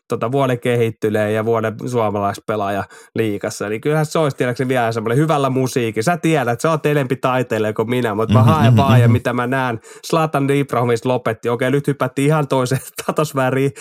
[0.07, 2.83] tota, vuoden kehittyleen ja vuoden suomalaispelaaja
[3.15, 3.69] liikassa.
[3.69, 6.03] Niin kyllähän se olisi tiedätkö vielä semmoinen hyvällä musiikki.
[6.03, 9.33] Sä tiedät, että sä oot enempi taiteilija kuin minä, mutta mä haen vaan ja mitä
[9.33, 9.79] mä näen.
[10.05, 11.49] Slatan Ibrahimista lopetti.
[11.49, 13.71] Okei, nyt hypättiin ihan toiseen tatosväriin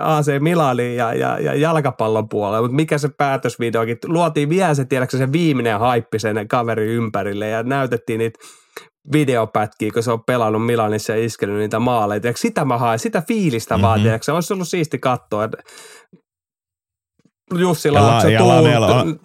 [0.00, 2.60] AC Milaniin ja, ja, ja, jalkapallon puolelle.
[2.60, 7.62] Mutta mikä se päätösvideokin, luotiin vielä se, tiedätkö, se viimeinen haippi sen kaverin ympärille ja
[7.62, 8.38] näytettiin niitä
[9.12, 12.20] videopätkiä, kun se on pelannut Milanissa ja iskenyt niitä maaleja.
[12.20, 13.82] Tiedätkö, sitä mä haen, sitä fiilistä mm-hmm.
[13.82, 15.48] vaan, tiedätkö, olisi ollut siisti katsoa.
[17.58, 18.80] Jussi Laakso ja, la, ja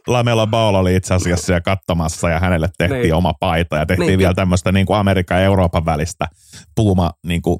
[0.07, 3.13] Lamelo Ball oli itse asiassa siellä katsomassa ja hänelle tehtiin niin.
[3.13, 4.19] oma paita ja tehtiin niin.
[4.19, 6.27] vielä tämmöistä niin kuin Amerikan ja Euroopan välistä
[6.75, 7.59] puuma niin kuin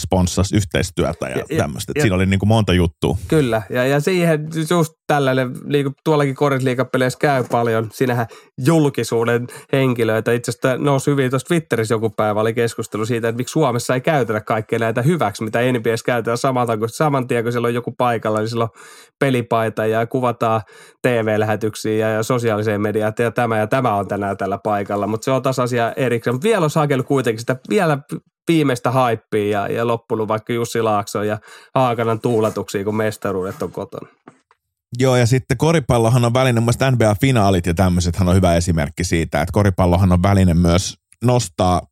[0.00, 1.92] sponssasi yhteistyötä ja, ja tämmöistä.
[2.00, 3.16] Siinä oli niin kuin monta juttua.
[3.28, 8.26] Kyllä, ja, ja siihen just tällainen, niin kuin tuollakin korisliikapeleissä käy paljon, siinähän
[8.66, 10.32] julkisuuden henkilöitä.
[10.32, 14.00] Itse asiassa nousi hyvin tuossa Twitterissä joku päivä, oli keskustelu siitä, että miksi Suomessa ei
[14.00, 17.94] käytetä kaikkea näitä hyväksi, mitä NBS käytetään saman, kun saman tien, kun siellä on joku
[17.98, 18.70] paikalla, niin silloin
[19.20, 20.62] pelipaita ja kuvataan
[21.02, 25.30] TV-lähetyksiä ja, ja sosiaaliseen mediaan, ja tämä ja tämä on tänään tällä paikalla, mutta se
[25.30, 26.34] on taas asia erikseen.
[26.34, 27.98] Mutta vielä on hakenut kuitenkin sitä vielä
[28.48, 31.38] viimeistä haippia ja, ja loppunut vaikka Jussi Laakson ja
[31.74, 34.08] Haakanan tuuletuksia, kun mestaruudet on kotona.
[34.98, 39.52] Joo, ja sitten koripallohan on välinen, mun NBA-finaalit ja tämmöisethän on hyvä esimerkki siitä, että
[39.52, 41.82] koripallohan on välinen myös nostaa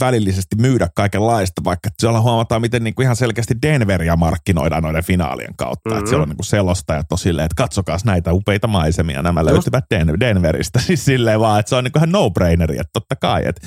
[0.00, 5.56] välillisesti myydä kaikenlaista, vaikka siellä huomataan, miten niin kuin ihan selkeästi Denveria markkinoidaan noiden finaalien
[5.56, 5.90] kautta.
[5.90, 5.98] Mm-hmm.
[5.98, 9.52] Että siellä on niin kuin selostajat on silleen, että katsokaa näitä upeita maisemia, nämä Just.
[9.52, 10.80] löytyvät Den- Denveristä.
[10.86, 13.66] Siis silleen vaan, että se on niin kuin ihan no-braineri, että totta kai, että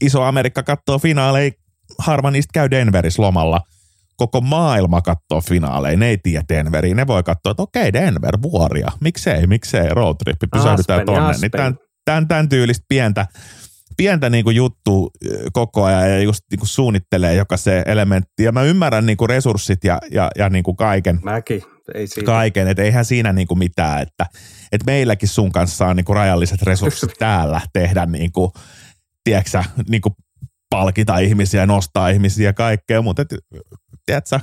[0.00, 1.50] iso Amerikka katsoo finaaleja,
[1.98, 3.60] harva niistä käy Denverissä lomalla.
[4.16, 6.94] Koko maailma katsoo finaaleja, ne ei tiedä Denveriä.
[6.94, 8.88] Ne voi katsoa, että okei, Denver, vuoria.
[9.00, 11.34] Miksei, miksei, roadtrippi, pysähdytään tonne.
[11.40, 13.26] Niin tämän, tämän, tämän tyylistä pientä,
[13.96, 15.10] pientä niin juttu
[15.52, 18.42] koko ajan ja just niin kuin suunnittelee joka se elementti.
[18.42, 21.20] Ja mä ymmärrän niin kuin resurssit ja, ja, ja niin kuin kaiken.
[21.22, 21.62] Mäkin.
[21.94, 22.26] Ei siitä.
[22.26, 24.26] Kaiken, että eihän siinä niin kuin mitään, että,
[24.72, 28.50] että meilläkin sun kanssa on niin kuin rajalliset resurssit täällä tehdä niin kuin
[29.28, 30.14] tiedätkö niin kuin
[30.70, 33.34] palkita ihmisiä, nostaa ihmisiä ja kaikkea, mutta et,
[34.06, 34.40] tiedätkö,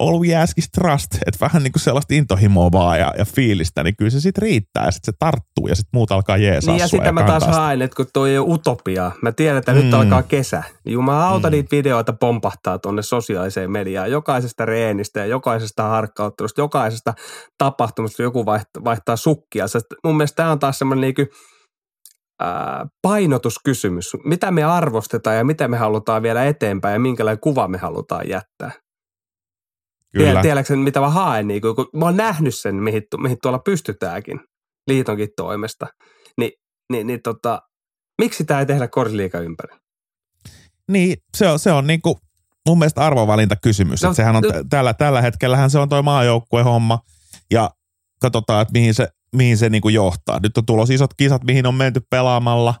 [0.00, 3.82] all we ask is trust, että vähän niin kuin sellaista intohimoa vaan ja, ja fiilistä,
[3.82, 6.80] niin kyllä se sitten riittää ja sitten se tarttuu ja sitten muut alkaa jeesaa Niin
[6.80, 9.78] ja sitten mä taas haen, että kun toi ole utopia, mä tiedän, että mm.
[9.78, 11.50] nyt alkaa kesä, niin jumala mm.
[11.50, 17.14] niitä videoita pompahtaa tuonne sosiaaliseen mediaan, jokaisesta reenistä ja jokaisesta harkkauttelusta, jokaisesta
[17.58, 19.66] tapahtumasta, joku vaihtaa, vaihtaa sukkia.
[20.04, 21.28] Mun mielestä tämä on taas semmoinen niin
[22.40, 24.16] ää, painotuskysymys.
[24.24, 28.70] Mitä me arvostetaan ja mitä me halutaan vielä eteenpäin ja minkälainen kuva me halutaan jättää.
[30.16, 30.42] Kyllä.
[30.42, 31.48] Tiedätkö mitä mä haen?
[31.48, 34.40] Niin kun mä oon nähnyt sen, mihin, mihin tuolla pystytäänkin
[34.86, 35.86] liitonkin toimesta.
[36.38, 36.52] Ni,
[36.92, 37.62] niin, niin tota,
[38.22, 39.76] miksi tämä ei tehdä korsiliikan ympäri?
[40.90, 42.16] Niin, se on, se on niin kuin
[42.68, 44.02] mun mielestä arvovalintakysymys.
[44.02, 47.00] No, sehän on t- tällä, tällä hetkellähän se on toi maajoukkueen homma
[47.50, 47.70] ja
[48.20, 50.40] katsotaan, että mihin se, mihin se niin kuin johtaa.
[50.42, 52.74] Nyt on tulossa isot kisat, mihin on menty pelaamalla.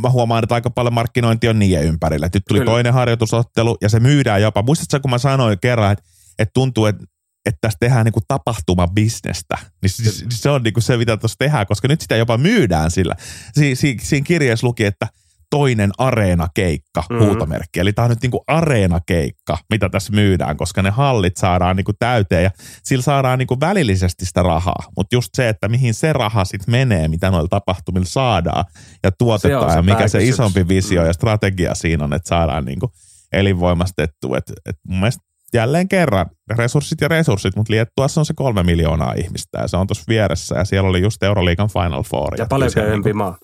[0.00, 2.28] Mä huomaan, että aika paljon markkinointi on niiden ympärillä.
[2.34, 2.70] Nyt tuli Kyllä.
[2.70, 4.62] toinen harjoitusottelu ja se myydään jopa.
[4.62, 6.04] Muistatko, kun mä sanoin kerran, että,
[6.38, 7.04] että tuntuu, että
[7.46, 9.58] että tässä tehdään niin tapahtumabisnestä.
[9.82, 12.90] Niin se, se on niin kuin se, mitä tuossa tehdään, koska nyt sitä jopa myydään
[12.90, 13.14] sillä.
[13.52, 15.08] Si, si, siinä kirjeessä luki, että–
[15.52, 17.26] toinen areenakeikka, mm-hmm.
[17.26, 17.80] huutomerkki.
[17.80, 22.44] Eli tämä on nyt niinku areenakeikka, mitä tässä myydään, koska ne hallit saadaan niinku täyteen
[22.44, 22.50] ja
[22.82, 24.84] sillä saadaan niinku välillisesti sitä rahaa.
[24.96, 28.64] Mutta just se, että mihin se raha sitten menee, mitä noilla tapahtumilla saadaan
[29.04, 31.06] ja tuotetaan se ja mikä se isompi visio mm.
[31.06, 32.92] ja strategia siinä on, että saadaan niinku
[33.32, 34.38] elinvoimastettua.
[34.38, 35.22] Et, et mun mielestä
[35.54, 36.26] jälleen kerran
[36.56, 40.54] resurssit ja resurssit, mutta Liettuassa on se kolme miljoonaa ihmistä ja se on tuossa vieressä
[40.54, 42.34] ja siellä oli just Euroliigan Final Four.
[42.34, 43.38] Ja, ja paljon köyhempi niinku, maa.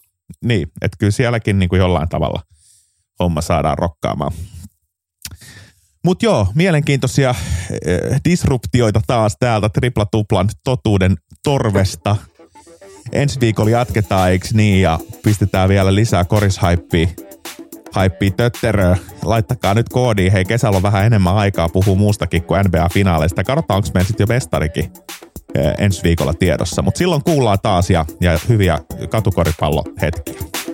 [0.44, 2.42] Niin, että kyllä sielläkin niin kuin jollain tavalla
[3.20, 4.32] homma saadaan rokkaamaan.
[6.04, 12.16] Mutta joo, mielenkiintoisia äh, disruptioita taas täältä triplatuplan totuuden torvesta.
[13.12, 17.08] Ensi viikolla jatketaan, eikö niin, ja pistetään vielä lisää korishaippia
[17.92, 18.96] haippia tötteröä.
[19.22, 20.32] Laittakaa nyt koodiin.
[20.32, 23.44] Hei, kesällä on vähän enemmän aikaa puhua muustakin kuin NBA-finaaleista.
[23.44, 24.92] Katsotaan, onko meillä sitten jo mestarikin
[25.78, 26.82] ensi viikolla tiedossa.
[26.82, 28.78] Mutta silloin kuullaan taas ja, ja hyviä
[29.10, 30.67] katukoripallohetkiä.